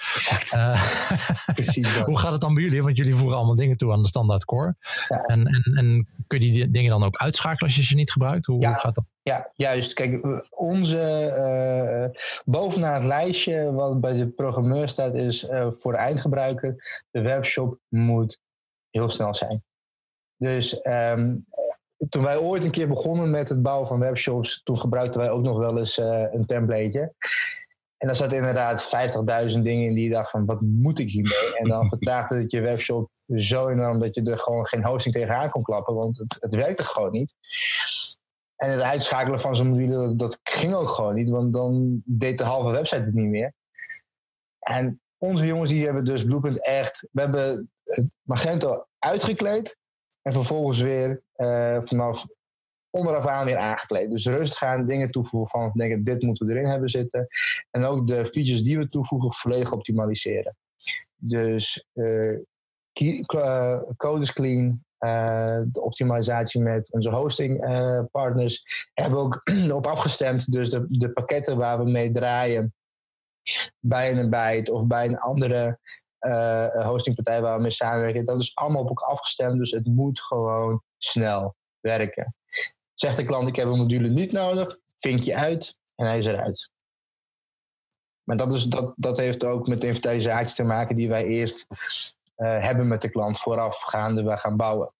Precies 1.55 1.99
hoe 1.99 2.19
gaat 2.19 2.33
het 2.33 2.41
dan 2.41 2.55
bij 2.55 2.63
jullie? 2.63 2.83
Want 2.83 2.97
jullie 2.97 3.15
voeren 3.15 3.37
allemaal 3.37 3.55
dingen 3.55 3.77
toe 3.77 3.93
aan 3.93 4.03
de 4.03 4.09
standaard 4.09 4.45
core. 4.45 4.77
Ja. 5.09 5.23
En, 5.23 5.47
en, 5.47 5.63
en 5.75 6.07
kun 6.27 6.41
je 6.41 6.53
die 6.53 6.71
dingen 6.71 6.91
dan 6.91 7.05
ook 7.05 7.17
uitschakelen 7.17 7.63
als 7.63 7.77
je 7.77 7.83
ze 7.85 7.95
niet 7.95 8.13
gebruikt? 8.13 8.47
Hoe, 8.47 8.67
hoe 8.67 8.79
gaat 8.79 8.95
dat? 8.95 9.05
Ja, 9.23 9.51
juist. 9.55 9.93
Kijk, 9.93 10.43
onze 10.51 11.35
uh, 11.39 12.21
bovenaan 12.45 12.95
het 12.95 13.05
lijstje 13.05 13.73
wat 13.73 14.01
bij 14.01 14.13
de 14.13 14.29
programmeur 14.29 14.89
staat, 14.89 15.15
is 15.15 15.49
uh, 15.49 15.71
voor 15.71 15.93
de 15.93 15.99
eindgebruiker: 15.99 16.77
de 17.11 17.21
webshop 17.21 17.79
moet 17.89 18.41
heel 18.91 19.09
snel 19.09 19.35
zijn. 19.35 19.65
Dus 20.37 20.81
um, 20.85 21.47
toen 22.09 22.23
wij 22.23 22.37
ooit 22.37 22.65
een 22.65 22.71
keer 22.71 22.89
begonnen 22.89 23.31
met 23.31 23.49
het 23.49 23.63
bouwen 23.63 23.87
van 23.87 23.99
webshops, 23.99 24.61
toen 24.63 24.79
gebruikten 24.79 25.21
wij 25.21 25.31
ook 25.31 25.43
nog 25.43 25.59
wel 25.59 25.79
eens 25.79 25.99
uh, 25.99 26.25
een 26.33 26.47
templateje. 26.47 27.13
En 27.99 28.07
daar 28.07 28.17
zat 28.17 28.33
inderdaad 28.33 28.95
50.000 29.55 29.61
dingen 29.61 29.89
in 29.89 29.95
die 29.95 30.05
je 30.05 30.11
dacht 30.11 30.31
van, 30.31 30.47
wat 30.47 30.61
moet 30.61 30.99
ik 30.99 31.11
hiermee? 31.11 31.59
En 31.59 31.69
dan 31.69 31.89
vertraagde 31.95 32.37
het 32.37 32.51
je 32.51 32.61
webshop 32.61 33.11
zo 33.35 33.69
enorm 33.69 34.01
dat 34.01 34.15
je 34.15 34.23
er 34.23 34.39
gewoon 34.39 34.67
geen 34.67 34.85
hosting 34.85 35.15
tegenaan 35.15 35.51
kon 35.51 35.63
klappen, 35.63 35.95
want 35.95 36.19
het, 36.19 36.37
het 36.41 36.55
werkte 36.55 36.85
gewoon 36.85 37.11
niet. 37.11 37.35
En 38.63 38.71
het 38.71 38.81
uitschakelen 38.81 39.41
van 39.41 39.57
zo'n 39.57 39.69
module, 39.69 40.15
dat 40.15 40.41
ging 40.43 40.75
ook 40.75 40.89
gewoon 40.89 41.15
niet, 41.15 41.31
want 41.31 41.53
dan 41.53 42.03
deed 42.05 42.39
de 42.39 42.45
halve 42.45 42.71
website 42.71 43.03
het 43.03 43.15
niet 43.15 43.29
meer. 43.29 43.53
En 44.59 45.01
onze 45.19 45.47
jongens 45.47 45.71
die 45.71 45.85
hebben 45.85 46.05
dus 46.05 46.25
Blueprint 46.25 46.67
echt, 46.67 47.09
we 47.13 47.21
hebben 47.21 47.71
het 47.85 48.07
Magento 48.23 48.87
uitgekleed 48.99 49.77
en 50.23 50.33
vervolgens 50.33 50.81
weer 50.81 51.23
uh, 51.37 51.79
vanaf 51.83 52.27
onderaf 52.91 53.27
aan 53.27 53.45
weer 53.45 53.57
aangekleed. 53.57 54.11
Dus 54.11 54.27
rustig 54.27 54.59
gaan 54.59 54.87
dingen 54.87 55.11
toevoegen 55.11 55.51
van 55.51 55.71
denken, 55.75 56.05
dit 56.05 56.23
moeten 56.23 56.47
we 56.47 56.53
erin 56.53 56.69
hebben 56.69 56.89
zitten. 56.89 57.27
En 57.71 57.85
ook 57.85 58.07
de 58.07 58.27
features 58.27 58.63
die 58.63 58.79
we 58.79 58.89
toevoegen 58.89 59.33
volledig 59.33 59.73
optimaliseren. 59.73 60.57
Dus 61.17 61.87
uh, 61.93 62.39
code 63.97 64.21
is 64.21 64.33
clean, 64.33 64.85
uh, 65.05 65.61
de 65.67 65.83
optimalisatie 65.83 66.61
met 66.61 66.93
onze 66.93 67.11
hosting 67.11 67.65
uh, 67.65 68.01
partners 68.11 68.89
hebben 68.95 69.19
we 69.19 69.25
ook 69.25 69.43
op 69.79 69.87
afgestemd. 69.87 70.53
Dus 70.53 70.71
de, 70.71 70.87
de 70.89 71.13
pakketten 71.13 71.57
waar 71.57 71.85
we 71.85 71.91
mee 71.91 72.11
draaien 72.11 72.75
bij 73.79 74.19
een 74.19 74.31
Byte 74.31 74.73
of 74.73 74.87
bij 74.87 75.07
een 75.07 75.19
andere 75.19 75.79
uh, 76.21 76.87
hostingpartij 76.87 77.41
waar 77.41 77.57
we 77.57 77.63
mee 77.63 77.71
samenwerken, 77.71 78.25
dat 78.25 78.41
is 78.41 78.55
allemaal 78.55 78.83
op 78.83 78.89
elkaar 78.89 79.09
afgestemd. 79.09 79.59
Dus 79.59 79.71
het 79.71 79.87
moet 79.87 80.21
gewoon 80.21 80.83
snel 80.99 81.57
werken. 81.81 82.35
Zegt 82.95 83.17
de 83.17 83.23
klant, 83.23 83.49
ik 83.49 83.57
heb 83.57 83.67
een 83.67 83.79
module 83.79 84.09
niet 84.09 84.33
nodig, 84.33 84.79
vink 84.97 85.21
je 85.21 85.37
uit 85.37 85.81
en 85.95 86.07
hij 86.07 86.19
is 86.19 86.27
eruit. 86.27 86.71
Maar 88.23 88.37
dat, 88.37 88.53
is, 88.53 88.65
dat, 88.65 88.93
dat 88.97 89.17
heeft 89.17 89.45
ook 89.45 89.67
met 89.67 89.81
de 89.81 89.87
inventarisatie 89.87 90.57
te 90.57 90.63
maken 90.63 90.97
die 90.97 91.09
wij 91.09 91.25
eerst 91.25 91.67
hebben 92.37 92.89
met 92.89 93.03
de 93.03 93.11
klant 93.11 93.39
voorafgaande 93.39 94.23
we 94.23 94.37
gaan 94.37 94.57
bouwen. 94.57 94.93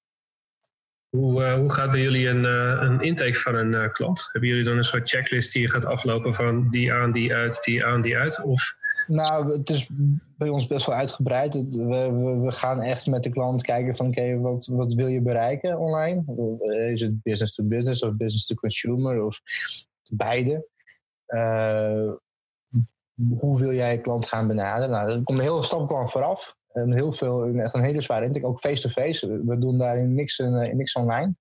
Hoe, 1.17 1.43
uh, 1.43 1.55
hoe 1.55 1.73
gaat 1.73 1.91
bij 1.91 2.01
jullie 2.01 2.29
een, 2.29 2.45
uh, 2.45 2.79
een 2.81 3.01
intake 3.01 3.35
van 3.35 3.55
een 3.55 3.93
klant? 3.93 4.29
Hebben 4.33 4.51
jullie 4.51 4.65
dan 4.65 4.77
een 4.77 4.85
soort 4.85 5.09
checklist 5.09 5.53
die 5.53 5.63
je 5.63 5.71
gaat 5.71 5.85
aflopen 5.85 6.35
van 6.35 6.71
die 6.71 6.95
aan, 6.95 7.13
die 7.13 7.35
uit, 7.35 7.61
die 7.65 7.87
aan, 7.87 8.03
die 8.03 8.19
uit? 8.19 8.43
Of? 8.43 8.75
Nou, 9.07 9.53
het 9.59 9.71
is 9.71 9.91
bij 10.37 10.49
ons 10.49 10.67
best 10.67 10.87
wel 10.87 10.97
uitgebreid. 10.97 11.55
We, 11.55 12.11
we, 12.13 12.41
we 12.45 12.53
gaan 12.53 12.81
echt 12.81 13.07
met 13.07 13.23
de 13.23 13.31
klant 13.31 13.63
kijken 13.63 13.95
van 13.95 14.07
oké, 14.07 14.39
wat, 14.39 14.67
wat 14.67 14.95
wil 14.95 15.07
je 15.07 15.23
bereiken 15.23 15.79
online? 15.79 16.25
Is 16.93 17.01
het 17.01 17.23
business 17.23 17.55
to 17.55 17.65
business 17.65 18.03
of 18.03 18.17
business 18.17 18.47
to 18.47 18.55
consumer 18.55 19.23
of 19.23 19.41
beide? 20.11 20.71
hoe 23.39 23.59
wil 23.59 23.73
jij 23.73 23.93
je 23.93 24.01
klant 24.01 24.27
gaan 24.27 24.47
benaderen? 24.47 24.91
Nou, 24.91 25.11
er 25.11 25.23
komt 25.23 25.39
een 25.39 25.45
hele 25.45 25.63
stappenplan 25.63 26.09
vooraf. 26.09 26.57
En 26.73 26.93
heel 26.93 27.13
veel, 27.13 27.55
echt 27.55 27.75
een 27.75 27.83
hele 27.83 28.01
zware 28.01 28.25
intake. 28.25 28.47
Ook 28.47 28.59
face-to-face. 28.59 29.43
We 29.45 29.59
doen 29.59 29.79
daarin 29.79 30.15
niks, 30.15 30.39
eh, 30.39 30.73
niks 30.73 30.95
online. 30.95 31.35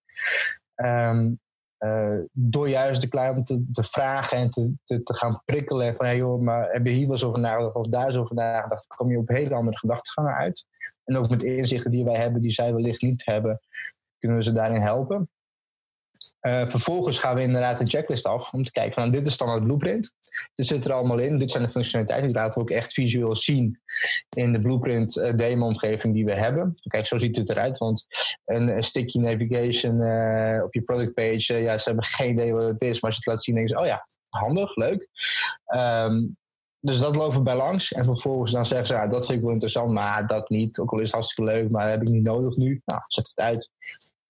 Um, 0.76 1.39
uh, 1.86 2.20
door 2.32 2.70
juist 2.70 3.02
de 3.02 3.08
klant 3.08 3.46
te, 3.46 3.84
vragen 3.84 4.38
en 4.38 4.50
te, 4.50 4.74
te, 4.86 5.15
gaan 5.15 5.41
prikkelen. 5.46 5.96
Van, 5.96 6.06
hey 6.06 6.17
joh, 6.17 6.41
maar 6.41 6.72
heb 6.72 6.86
je 6.86 6.91
hier 6.91 7.02
wel 7.02 7.12
eens 7.12 7.24
over 7.24 7.39
nagedacht 7.39 7.76
of 7.76 7.88
daar 7.88 8.08
eens 8.08 8.17
over 8.17 8.36
nagedacht? 8.36 8.88
Kom 8.88 9.12
je 9.12 9.17
op 9.17 9.28
hele 9.28 9.56
andere 9.56 9.78
gedachtegangen 9.78 10.34
uit. 10.34 10.65
En 11.04 11.17
ook 11.17 11.30
met 11.30 11.44
inzichten 11.44 11.91
die 11.91 12.06
wij 12.06 12.15
hebben, 12.15 12.41
die 12.41 12.52
zij 12.52 12.74
wellicht 12.74 13.02
niet 13.02 13.26
hebben, 13.26 13.60
kunnen 14.20 14.38
we 14.38 14.44
ze 14.44 14.54
daarin 14.54 14.82
helpen. 14.82 15.30
Uh, 16.41 16.65
vervolgens 16.65 17.19
gaan 17.19 17.36
we 17.36 17.41
inderdaad 17.41 17.80
een 17.80 17.89
checklist 17.89 18.25
af 18.25 18.54
om 18.54 18.63
te 18.63 18.71
kijken 18.71 18.93
van 18.93 19.04
nou, 19.04 19.15
dit 19.17 19.27
is 19.27 19.39
het 19.39 19.63
blueprint. 19.63 20.13
Dit 20.56 20.65
zit 20.65 20.86
er 20.86 20.93
allemaal 20.93 21.17
in. 21.17 21.38
Dit 21.38 21.51
zijn 21.51 21.63
de 21.63 21.69
functionaliteiten. 21.69 22.27
Die 22.27 22.38
laten 22.38 22.54
we 22.54 22.60
ook 22.60 22.77
echt 22.77 22.93
visueel 22.93 23.36
zien 23.36 23.80
in 24.30 24.51
de 24.51 24.60
blueprint 24.60 25.17
uh, 25.17 25.34
demo-omgeving 25.34 26.13
die 26.13 26.25
we 26.25 26.34
hebben. 26.34 26.77
Kijk, 26.88 27.08
zo 27.08 27.17
ziet 27.17 27.38
het 27.38 27.49
eruit. 27.49 27.77
Want 27.77 28.06
een, 28.45 28.84
sticky 28.84 29.17
navigation 29.17 29.95
uh, 29.95 30.63
op 30.63 30.73
je 30.73 30.82
product 30.82 31.13
page, 31.13 31.58
ja, 31.58 31.77
ze 31.77 31.88
hebben 31.88 32.06
geen 32.06 32.30
idee 32.30 32.54
wat 32.54 32.67
het 32.67 32.82
is. 32.82 33.01
Maar 33.01 33.12
als 33.12 33.19
je 33.19 33.21
het 33.23 33.34
laat 33.34 33.43
zien, 33.43 33.56
denken 33.56 33.77
ze, 33.77 33.84
oh 33.84 33.88
ja, 33.88 34.06
handig, 34.30 34.75
leuk. 34.75 35.08
Um, 35.75 36.38
dus 36.80 36.99
dat 36.99 37.15
lopen 37.15 37.38
we 37.38 37.43
bij 37.43 37.56
langs. 37.56 37.91
En 37.91 38.06
vervolgens 38.06 38.51
dan 38.51 38.65
zeggen 38.65 38.88
ze, 38.88 38.93
ja, 38.93 39.08
dat 39.08 39.25
vind 39.25 39.38
ik 39.38 39.43
wel 39.43 39.54
interessant, 39.54 39.91
maar 39.91 40.27
dat 40.27 40.49
niet. 40.49 40.80
Ook 40.80 40.91
al 40.91 40.97
is 40.97 41.04
het 41.04 41.13
hartstikke 41.13 41.51
leuk, 41.51 41.69
maar 41.69 41.84
dat 41.84 41.91
heb 41.91 42.01
ik 42.01 42.13
niet 42.13 42.23
nodig 42.23 42.56
nu. 42.56 42.82
Nou, 42.86 43.01
zet 43.08 43.27
het 43.27 43.39
uit. 43.39 43.69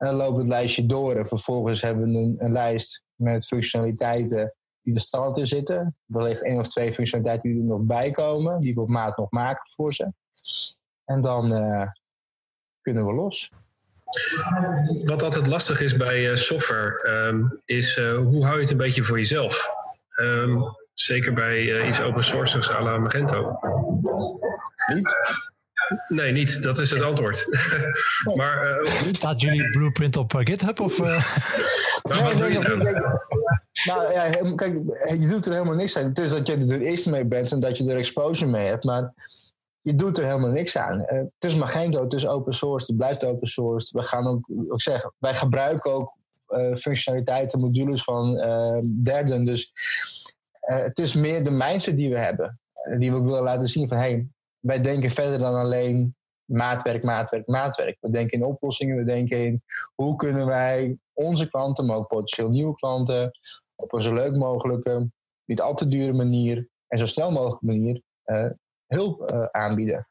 En 0.01 0.07
dan 0.07 0.15
lopen 0.15 0.33
we 0.33 0.39
het 0.39 0.49
lijstje 0.49 0.85
door. 0.85 1.15
En 1.15 1.27
vervolgens 1.27 1.81
hebben 1.81 2.11
we 2.11 2.17
een, 2.17 2.35
een 2.37 2.51
lijst 2.51 3.03
met 3.15 3.45
functionaliteiten 3.45 4.55
die 4.81 4.93
er 4.93 4.99
standaard 4.99 5.37
in 5.37 5.47
zitten. 5.47 5.95
Wellicht 6.05 6.43
één 6.43 6.59
of 6.59 6.67
twee 6.67 6.93
functionaliteiten 6.93 7.51
die 7.51 7.59
er 7.59 7.67
nog 7.67 7.81
bij 7.81 8.11
komen, 8.11 8.59
die 8.59 8.73
we 8.73 8.81
op 8.81 8.89
maat 8.89 9.17
nog 9.17 9.31
maken 9.31 9.69
voor 9.69 9.93
ze. 9.93 10.13
En 11.05 11.21
dan 11.21 11.53
uh, 11.53 11.87
kunnen 12.81 13.05
we 13.05 13.13
los. 13.13 13.51
Wat 15.03 15.23
altijd 15.23 15.47
lastig 15.47 15.81
is 15.81 15.97
bij 15.97 16.29
uh, 16.29 16.35
software, 16.35 17.27
um, 17.27 17.61
is 17.65 17.97
uh, 17.97 18.17
hoe 18.17 18.43
hou 18.43 18.55
je 18.55 18.61
het 18.61 18.71
een 18.71 18.77
beetje 18.77 19.03
voor 19.03 19.17
jezelf? 19.17 19.69
Um, 20.21 20.63
zeker 20.93 21.33
bij 21.33 21.87
iets 21.87 22.01
open 22.01 22.23
source 22.23 22.57
als 22.57 22.69
à 22.69 22.81
la 22.81 22.97
Magento. 22.97 23.59
Niet? 24.93 25.15
Nee, 26.07 26.31
niet. 26.31 26.63
Dat 26.63 26.79
is 26.79 26.91
het 26.91 27.01
antwoord. 27.01 27.47
maar, 28.35 28.81
uh, 28.81 28.87
Staat 29.11 29.41
jullie 29.41 29.69
blueprint 29.69 30.17
op 30.17 30.33
uh, 30.33 30.41
GitHub? 30.43 30.79
Of, 30.79 30.99
uh... 30.99 31.05
nee, 32.03 32.33
nee, 32.33 32.59
nee, 32.59 32.75
nee, 32.77 32.93
nou 33.85 34.13
ja, 34.13 34.53
kijk, 34.55 34.73
je 35.19 35.27
doet 35.27 35.45
er 35.45 35.51
helemaal 35.51 35.75
niks 35.75 35.97
aan. 35.97 36.05
Het 36.05 36.19
is 36.19 36.29
dat 36.29 36.47
je 36.47 36.57
er 36.57 36.81
eerst 36.81 37.09
mee 37.09 37.25
bent 37.25 37.51
en 37.51 37.59
dat 37.59 37.77
je 37.77 37.89
er 37.89 37.97
exposure 37.97 38.51
mee 38.51 38.67
hebt. 38.67 38.83
Maar 38.83 39.13
je 39.81 39.95
doet 39.95 40.17
er 40.17 40.25
helemaal 40.25 40.51
niks 40.51 40.77
aan. 40.77 40.99
het 41.07 41.31
is 41.39 41.55
Magento, 41.55 42.03
het 42.03 42.13
is 42.13 42.27
open 42.27 42.53
source, 42.53 42.85
het 42.85 42.97
blijft 42.97 43.25
open 43.25 43.47
source. 43.47 43.97
We 43.97 44.03
gaan 44.03 44.27
ook, 44.27 44.49
ook 44.67 44.81
zeggen, 44.81 45.13
wij 45.17 45.35
gebruiken 45.35 45.91
ook 45.91 46.17
functionaliteiten, 46.77 47.59
modules 47.59 48.03
van 48.03 48.35
derden. 48.83 49.45
Dus 49.45 49.73
het 50.59 50.99
is 50.99 51.13
meer 51.13 51.43
de 51.43 51.51
mindset 51.51 51.95
die 51.95 52.09
we 52.09 52.19
hebben. 52.19 52.59
Die 52.97 53.11
we 53.11 53.17
ook 53.17 53.25
willen 53.25 53.43
laten 53.43 53.67
zien 53.67 53.87
van, 53.87 53.97
hey, 53.97 54.27
wij 54.61 54.81
denken 54.81 55.09
verder 55.09 55.39
dan 55.39 55.55
alleen 55.55 56.15
maatwerk, 56.45 57.03
maatwerk, 57.03 57.47
maatwerk. 57.47 57.97
We 57.99 58.09
denken 58.09 58.39
in 58.39 58.45
oplossingen, 58.45 58.97
we 58.97 59.03
denken 59.03 59.45
in 59.45 59.63
hoe 59.95 60.15
kunnen 60.15 60.45
wij 60.45 60.97
onze 61.13 61.49
klanten, 61.49 61.85
maar 61.85 61.95
ook 61.95 62.07
potentieel 62.07 62.49
nieuwe 62.49 62.75
klanten, 62.75 63.31
op 63.75 63.93
een 63.93 64.01
zo 64.01 64.13
leuk 64.13 64.35
mogelijke, 64.35 65.11
niet 65.45 65.61
al 65.61 65.73
te 65.73 65.87
dure 65.87 66.13
manier 66.13 66.69
en 66.87 66.99
zo 66.99 67.05
snel 67.05 67.31
mogelijke 67.31 67.65
manier 67.65 68.01
uh, 68.25 68.49
hulp 68.87 69.31
uh, 69.31 69.45
aanbieden. 69.45 70.07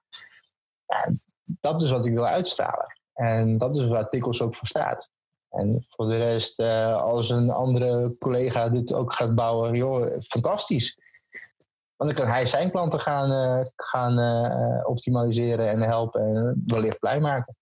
Dat 1.45 1.83
is 1.83 1.91
wat 1.91 2.07
ik 2.07 2.13
wil 2.13 2.27
uitstralen. 2.27 2.99
En 3.13 3.59
dat 3.59 3.77
is 3.77 3.87
waar 3.87 4.09
Tikkels 4.09 4.43
ook 4.43 4.55
voor 4.55 4.67
staat. 4.67 5.11
En 5.51 5.85
voor 5.89 6.07
de 6.07 6.17
rest, 6.17 6.61
uh, 6.61 7.03
als 7.03 7.31
een 7.31 7.51
andere 7.51 8.17
collega 8.19 8.69
dit 8.69 8.93
ook 8.93 9.13
gaat 9.13 9.35
bouwen, 9.35 9.75
joh, 9.75 10.21
fantastisch. 10.21 10.99
Want 12.01 12.17
dan 12.17 12.25
kan 12.25 12.35
hij 12.35 12.47
zijn 12.47 12.71
klanten 12.71 13.01
gaan, 13.01 13.31
uh, 13.31 13.67
gaan 13.77 14.19
uh, 14.19 14.89
optimaliseren 14.89 15.69
en 15.69 15.81
helpen 15.81 16.21
en 16.21 16.63
wellicht 16.67 16.99
blij 16.99 17.21
maken. 17.21 17.57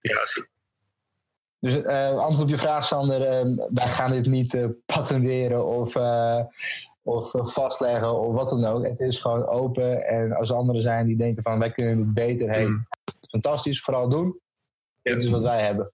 Ja, 0.00 0.26
zie. 0.26 0.48
Dus 1.58 1.76
uh, 1.76 2.08
antwoord 2.08 2.40
op 2.40 2.48
je 2.48 2.58
vraag, 2.58 2.84
Sander. 2.84 3.18
wij 3.72 3.88
gaan 3.88 4.10
dit 4.10 4.26
niet 4.26 4.68
patenteren 4.86 5.66
of, 5.66 5.96
of 7.02 7.30
vastleggen 7.32 8.20
of 8.20 8.34
wat 8.34 8.48
dan 8.48 8.64
ook. 8.64 8.84
Het 8.84 9.00
is 9.00 9.18
gewoon 9.18 9.46
open. 9.46 10.06
En 10.06 10.32
als 10.32 10.50
er 10.50 10.56
anderen 10.56 10.82
zijn 10.82 11.06
die 11.06 11.16
denken 11.16 11.42
van 11.42 11.58
wij 11.58 11.70
kunnen 11.70 11.98
het 11.98 12.14
beter. 12.14 12.48
Hey, 12.48 12.66
mm. 12.66 12.86
fantastisch, 13.28 13.82
vooral 13.82 14.08
doen. 14.08 14.40
Ja. 15.02 15.14
Dit 15.14 15.24
is 15.24 15.30
wat 15.30 15.42
wij 15.42 15.64
hebben. 15.64 15.92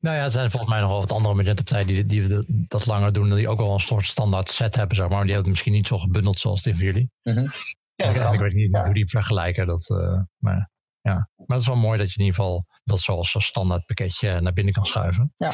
Nou 0.00 0.16
ja, 0.16 0.24
er 0.24 0.30
zijn 0.30 0.50
volgens 0.50 0.72
mij 0.72 0.80
nog 0.80 0.90
wel 0.90 1.00
wat 1.00 1.12
andere 1.12 1.34
Magento-partijen 1.34 1.86
die, 1.86 2.06
die 2.06 2.44
dat 2.68 2.86
langer 2.86 3.12
doen. 3.12 3.34
Die 3.34 3.48
ook 3.48 3.58
wel 3.58 3.74
een 3.74 3.80
soort 3.80 4.04
standaard 4.04 4.48
set 4.50 4.74
hebben, 4.74 4.96
zeg 4.96 5.06
maar. 5.08 5.16
Maar 5.16 5.24
die 5.24 5.34
hebben 5.34 5.52
het 5.52 5.62
misschien 5.62 5.80
niet 5.80 5.88
zo 5.88 5.98
gebundeld 5.98 6.38
zoals 6.38 6.62
die 6.62 6.74
van 6.74 6.84
jullie. 6.84 7.10
Mm 7.22 7.34
-hmm. 7.34 7.50
ja, 7.94 8.08
ik, 8.08 8.32
ik, 8.32 8.40
weet 8.40 8.52
niet 8.52 8.76
hoe 8.76 8.94
die 8.94 9.08
vergelijken. 9.08 9.66
Dat, 9.66 9.88
uh, 9.90 10.20
maar, 10.38 10.70
ja. 11.00 11.14
maar 11.36 11.46
het 11.46 11.60
is 11.60 11.66
wel 11.66 11.76
mooi 11.76 11.98
dat 11.98 12.12
je 12.12 12.18
in 12.18 12.24
ieder 12.24 12.40
geval 12.40 12.66
dat 12.84 13.00
zoals 13.00 13.34
een 13.34 13.40
standaard 13.40 13.86
pakketje 13.86 14.40
naar 14.40 14.52
binnen 14.52 14.74
kan 14.74 14.86
schuiven. 14.86 15.34
Ja. 15.36 15.50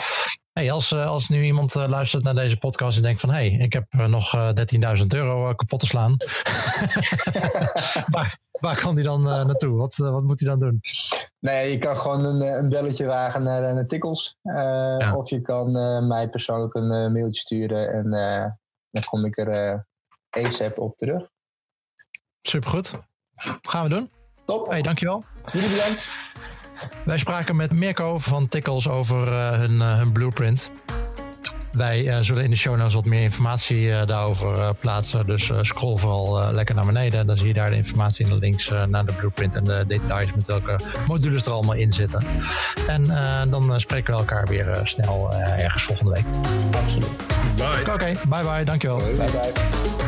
Hey, 0.52 0.72
als, 0.72 0.92
eh, 0.92 1.06
als 1.06 1.28
nu 1.28 1.42
iemand 1.42 1.74
uh, 1.74 1.88
luistert 1.88 2.22
naar 2.22 2.34
deze 2.34 2.58
podcast 2.58 2.96
en 2.96 3.02
denkt 3.02 3.20
van... 3.20 3.30
hé, 3.30 3.50
hey, 3.50 3.64
ik 3.64 3.72
heb 3.72 3.92
nog 3.92 4.34
uh, 4.34 4.48
13.000 4.98 5.06
euro 5.06 5.54
kapot 5.54 5.80
te 5.80 5.86
slaan. 5.86 6.16
maar 8.14 8.40
Waar 8.60 8.80
kan 8.80 8.94
die 8.94 9.04
dan 9.04 9.20
uh, 9.20 9.44
naartoe? 9.44 9.76
Wat, 9.76 9.98
uh, 9.98 10.10
wat 10.10 10.22
moet 10.22 10.40
hij 10.40 10.48
dan 10.48 10.58
doen? 10.58 10.80
Nee, 11.38 11.70
je 11.70 11.78
kan 11.78 11.96
gewoon 11.96 12.24
een, 12.24 12.40
een 12.40 12.68
belletje 12.68 13.06
wagen 13.06 13.42
naar, 13.42 13.74
naar 13.74 13.86
Tikkels. 13.86 14.38
Uh, 14.42 14.54
ja. 14.98 15.16
Of 15.16 15.30
je 15.30 15.40
kan 15.40 15.72
mij 16.06 16.28
persoonlijk 16.28 16.74
een 16.74 17.12
mailtje 17.12 17.40
sturen 17.40 17.92
en 17.92 18.10
dan 18.90 19.02
kom 19.04 19.24
ik 19.24 19.38
er 19.38 19.84
ASAP 20.30 20.78
op 20.78 20.96
terug. 20.96 21.28
Supergoed. 22.42 22.92
gaan 23.62 23.82
we 23.82 23.88
doen. 23.88 24.10
Top. 24.44 24.66
Hey, 24.66 24.82
dankjewel. 24.82 25.24
Jullie 25.52 25.68
bedankt. 25.68 26.08
Wij 27.04 27.18
spraken 27.18 27.56
met 27.56 27.72
Mirko 27.72 28.18
van 28.18 28.48
Tikkels 28.48 28.88
over 28.88 29.32
hun, 29.32 29.80
hun 29.80 30.12
blueprint. 30.12 30.70
Wij 31.72 32.04
uh, 32.04 32.18
zullen 32.20 32.44
in 32.44 32.50
de 32.50 32.56
show 32.56 32.76
notes 32.76 32.94
wat 32.94 33.04
meer 33.04 33.22
informatie 33.22 34.04
daarover 34.04 34.74
plaatsen. 34.74 35.26
Dus 35.26 35.50
scroll 35.62 35.98
vooral 35.98 36.52
lekker 36.52 36.74
naar 36.74 36.86
beneden. 36.86 37.26
Dan 37.26 37.36
zie 37.36 37.46
je 37.46 37.52
daar 37.52 37.70
de 37.70 37.76
informatie 37.76 38.24
in 38.24 38.32
de 38.32 38.38
links 38.38 38.72
naar 38.88 39.04
de 39.06 39.12
blueprint 39.12 39.54
en 39.54 39.64
de 39.64 39.84
details 39.86 40.34
met 40.34 40.46
welke 40.46 40.80
modules 41.06 41.46
er 41.46 41.52
allemaal 41.52 41.74
in 41.74 41.92
zitten. 41.92 42.24
En 42.86 43.06
dan 43.50 43.80
spreken 43.80 44.12
we 44.12 44.18
elkaar 44.18 44.46
weer 44.46 44.80
snel 44.82 45.32
ergens 45.34 45.82
volgende 45.82 46.12
week. 46.12 46.24
Absoluut. 46.82 47.16
Bye. 47.56 47.80
Oké, 47.80 47.90
okay, 47.90 48.16
bye 48.28 48.42
bye. 48.42 48.64
Dankjewel. 48.64 48.96
Bye 48.96 49.14
bye. 49.16 49.99